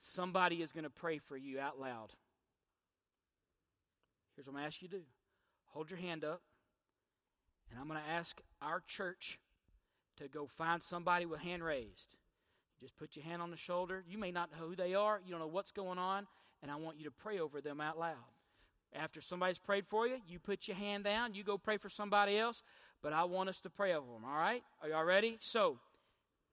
Somebody 0.00 0.62
is 0.62 0.72
gonna 0.72 0.90
pray 0.90 1.18
for 1.18 1.36
you 1.36 1.60
out 1.60 1.78
loud. 1.78 2.12
Here's 4.34 4.46
what 4.46 4.54
I'm 4.54 4.56
gonna 4.56 4.66
ask 4.66 4.82
you 4.82 4.88
to 4.88 4.96
do. 4.96 5.02
Hold 5.66 5.90
your 5.90 6.00
hand 6.00 6.24
up, 6.24 6.42
and 7.70 7.78
I'm 7.78 7.88
gonna 7.88 8.02
ask 8.08 8.40
our 8.60 8.82
church 8.86 9.38
to 10.18 10.28
go 10.28 10.46
find 10.46 10.82
somebody 10.82 11.26
with 11.26 11.40
hand 11.40 11.64
raised. 11.64 12.10
Just 12.80 12.96
put 12.96 13.16
your 13.16 13.24
hand 13.24 13.42
on 13.42 13.50
the 13.50 13.56
shoulder. 13.56 14.04
You 14.08 14.18
may 14.18 14.30
not 14.30 14.50
know 14.52 14.66
who 14.66 14.76
they 14.76 14.94
are, 14.94 15.20
you 15.24 15.30
don't 15.30 15.40
know 15.40 15.46
what's 15.46 15.72
going 15.72 15.98
on, 15.98 16.26
and 16.62 16.70
I 16.70 16.76
want 16.76 16.98
you 16.98 17.04
to 17.04 17.10
pray 17.10 17.38
over 17.38 17.60
them 17.60 17.80
out 17.80 17.98
loud. 17.98 18.16
After 18.92 19.20
somebody's 19.20 19.58
prayed 19.58 19.86
for 19.86 20.06
you, 20.06 20.16
you 20.26 20.38
put 20.38 20.66
your 20.66 20.76
hand 20.76 21.04
down, 21.04 21.34
you 21.34 21.44
go 21.44 21.56
pray 21.56 21.76
for 21.76 21.88
somebody 21.88 22.38
else, 22.38 22.62
but 23.02 23.12
I 23.12 23.24
want 23.24 23.48
us 23.48 23.60
to 23.60 23.70
pray 23.70 23.94
over 23.94 24.12
them, 24.12 24.24
all 24.24 24.36
right? 24.36 24.62
Are 24.82 24.88
y'all 24.88 25.04
ready? 25.04 25.38
So, 25.40 25.78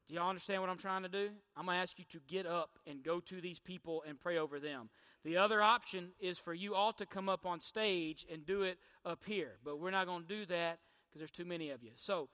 do 0.08 0.16
y'all 0.16 0.30
understand 0.30 0.62
what 0.62 0.70
I'm 0.70 0.78
trying 0.78 1.04
to 1.04 1.10
do? 1.10 1.30
I'm 1.56 1.66
going 1.66 1.76
to 1.76 1.82
ask 1.82 1.98
you 2.00 2.06
to 2.12 2.20
get 2.28 2.46
up 2.46 2.80
and 2.86 3.04
go 3.04 3.20
to 3.22 3.42
these 3.42 3.60
people 3.60 4.04
and 4.08 4.20
pray 4.20 4.38
over 4.38 4.60
them. 4.60 4.90
The 5.26 5.38
other 5.38 5.62
option 5.62 6.12
is 6.20 6.38
for 6.38 6.54
you 6.54 6.76
all 6.76 6.94
to 6.94 7.06
come 7.06 7.28
up 7.28 7.46
on 7.46 7.60
stage 7.60 8.26
and 8.32 8.46
do 8.46 8.62
it 8.62 8.78
up 9.04 9.24
here, 9.26 9.54
but 9.66 9.80
we're 9.80 9.92
not 9.92 10.06
going 10.06 10.24
to 10.24 10.28
do 10.28 10.46
that 10.46 10.80
because 11.10 11.20
there's 11.20 11.32
too 11.32 11.46
many 11.46 11.70
of 11.72 11.84
you. 11.84 11.92
So, 11.96 12.30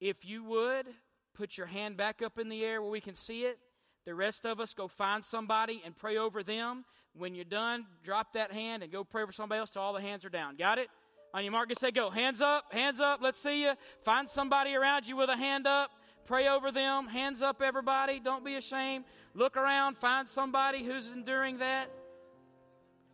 if 0.00 0.24
you 0.24 0.44
would, 0.44 0.86
put 1.34 1.56
your 1.56 1.66
hand 1.66 1.96
back 1.96 2.22
up 2.22 2.38
in 2.38 2.48
the 2.48 2.64
air 2.64 2.80
where 2.82 2.90
we 2.90 3.00
can 3.00 3.14
see 3.14 3.42
it. 3.42 3.58
The 4.04 4.14
rest 4.14 4.46
of 4.46 4.60
us 4.60 4.74
go 4.74 4.88
find 4.88 5.24
somebody 5.24 5.82
and 5.84 5.96
pray 5.96 6.16
over 6.16 6.42
them. 6.42 6.84
When 7.14 7.34
you're 7.34 7.44
done, 7.44 7.86
drop 8.04 8.32
that 8.34 8.52
hand 8.52 8.82
and 8.82 8.92
go 8.92 9.04
pray 9.04 9.24
for 9.26 9.32
somebody 9.32 9.58
else 9.58 9.70
till 9.70 9.82
all 9.82 9.92
the 9.92 10.00
hands 10.00 10.24
are 10.24 10.30
down. 10.30 10.56
Got 10.56 10.78
it? 10.78 10.88
On 11.34 11.42
your 11.42 11.52
mark, 11.52 11.70
say 11.78 11.90
go. 11.90 12.08
Hands 12.10 12.40
up, 12.40 12.72
hands 12.72 13.00
up. 13.00 13.20
Let's 13.22 13.38
see 13.38 13.62
you. 13.62 13.74
Find 14.04 14.28
somebody 14.28 14.74
around 14.74 15.06
you 15.06 15.16
with 15.16 15.28
a 15.28 15.36
hand 15.36 15.66
up. 15.66 15.90
Pray 16.26 16.48
over 16.48 16.70
them. 16.70 17.06
Hands 17.06 17.40
up, 17.42 17.60
everybody. 17.60 18.20
Don't 18.20 18.44
be 18.44 18.54
ashamed. 18.56 19.04
Look 19.34 19.56
around. 19.56 19.98
Find 19.98 20.28
somebody 20.28 20.84
who's 20.84 21.10
enduring 21.10 21.58
that. 21.58 21.90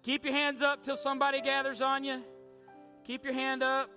Keep 0.03 0.25
your 0.25 0.35
hands 0.35 0.63
up 0.63 0.85
till 0.85 0.97
somebody 0.97 1.41
gathers 1.41 1.81
on 1.81 2.05
you. 2.05 2.23
Keep 3.05 3.25
your 3.25 3.35
hand 3.35 3.63
up. 3.63 3.89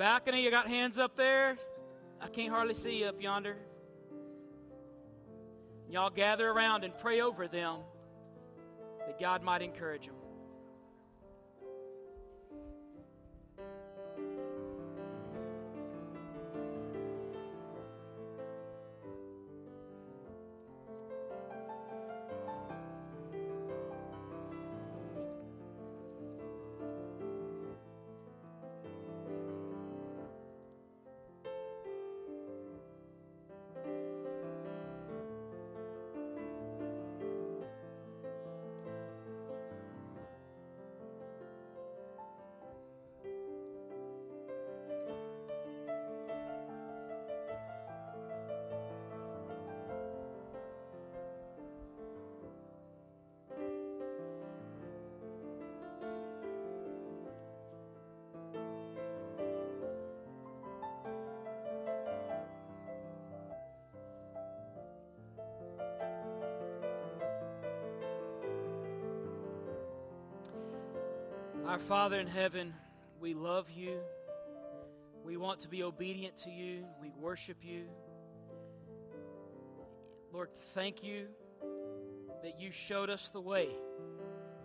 Balcony, 0.00 0.42
you 0.42 0.50
got 0.50 0.66
hands 0.66 0.98
up 0.98 1.14
there? 1.14 1.58
I 2.22 2.28
can't 2.28 2.48
hardly 2.48 2.72
see 2.72 3.00
you 3.00 3.04
up 3.04 3.20
yonder. 3.20 3.58
Y'all 5.90 6.08
gather 6.08 6.48
around 6.48 6.84
and 6.84 6.96
pray 6.96 7.20
over 7.20 7.46
them 7.46 7.80
that 9.06 9.20
God 9.20 9.42
might 9.42 9.60
encourage 9.60 10.06
them. 10.06 10.14
Our 71.70 71.78
Father 71.78 72.18
in 72.18 72.26
heaven, 72.26 72.74
we 73.20 73.32
love 73.32 73.70
you. 73.70 74.00
We 75.24 75.36
want 75.36 75.60
to 75.60 75.68
be 75.68 75.84
obedient 75.84 76.36
to 76.38 76.50
you. 76.50 76.84
We 77.00 77.12
worship 77.16 77.58
you. 77.62 77.84
Lord, 80.32 80.48
thank 80.74 81.04
you 81.04 81.28
that 82.42 82.58
you 82.58 82.72
showed 82.72 83.08
us 83.08 83.28
the 83.28 83.40
way 83.40 83.68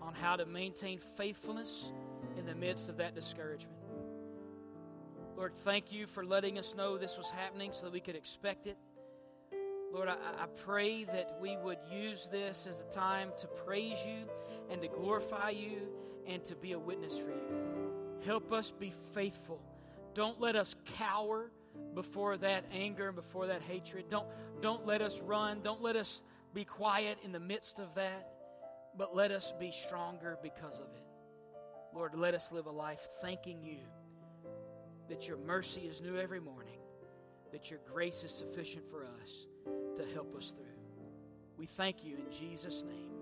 on 0.02 0.16
how 0.16 0.36
to 0.36 0.48
maintain 0.48 0.98
faithfulness 0.98 1.90
in 2.40 2.48
the 2.48 2.56
midst 2.56 2.90
of 2.90 2.98
that 2.98 3.14
discouragement. 3.14 3.78
Lord, 5.38 5.54
thank 5.64 5.92
you 5.92 6.08
for 6.08 6.26
letting 6.26 6.58
us 6.58 6.74
know 6.76 6.98
this 6.98 7.20
was 7.20 7.30
happening 7.30 7.70
so 7.72 7.84
that 7.84 7.94
we 7.94 8.00
could 8.00 8.16
expect 8.16 8.66
it. 8.66 8.78
Lord, 9.94 10.10
I, 10.10 10.16
I 10.16 10.48
pray 10.64 11.04
that 11.04 11.38
we 11.40 11.56
would 11.58 11.78
use 11.88 12.28
this 12.32 12.66
as 12.68 12.82
a 12.82 12.92
time 12.92 13.30
to 13.38 13.46
praise 13.46 14.00
you 14.04 14.26
and 14.72 14.82
to 14.82 14.88
glorify 14.88 15.52
you 15.52 15.88
and 16.28 16.44
to 16.46 16.56
be 16.56 16.74
a 16.74 16.80
witness 16.80 17.18
for 17.18 17.30
you. 17.30 17.92
Help 18.26 18.52
us 18.52 18.72
be 18.72 18.94
faithful. 19.14 19.62
Don't 20.14 20.40
let 20.40 20.56
us 20.56 20.76
cower 20.98 21.52
before 21.94 22.38
that 22.38 22.66
anger 22.72 23.08
and 23.08 23.16
before 23.16 23.48
that 23.48 23.62
hatred. 23.62 24.06
Don't, 24.10 24.28
don't 24.62 24.86
let 24.86 25.02
us 25.02 25.22
run. 25.22 25.62
Don't 25.62 25.82
let 25.82 25.96
us 25.96 26.22
be 26.54 26.66
quiet 26.66 27.18
in 27.24 27.32
the 27.32 27.40
midst 27.40 27.80
of 27.80 27.94
that, 27.96 28.30
but 28.98 29.16
let 29.16 29.32
us 29.32 29.54
be 29.60 29.72
stronger 29.72 30.38
because 30.42 30.80
of 30.80 30.88
it. 30.96 31.04
Lord, 31.94 32.16
let 32.16 32.34
us 32.34 32.52
live 32.52 32.66
a 32.66 32.72
life 32.72 33.08
thanking 33.22 33.62
you 33.62 33.78
that 35.08 35.28
your 35.28 35.38
mercy 35.38 35.82
is 35.82 36.02
new 36.02 36.18
every 36.18 36.40
morning, 36.40 36.80
that 37.52 37.70
your 37.70 37.80
grace 37.92 38.24
is 38.24 38.32
sufficient 38.32 38.90
for 38.90 39.06
us 39.22 39.48
to 39.98 40.06
help 40.14 40.36
us 40.36 40.52
through. 40.52 40.66
We 41.58 41.66
thank 41.66 42.04
you 42.04 42.18
in 42.18 42.32
Jesus' 42.32 42.84
name. 42.84 43.15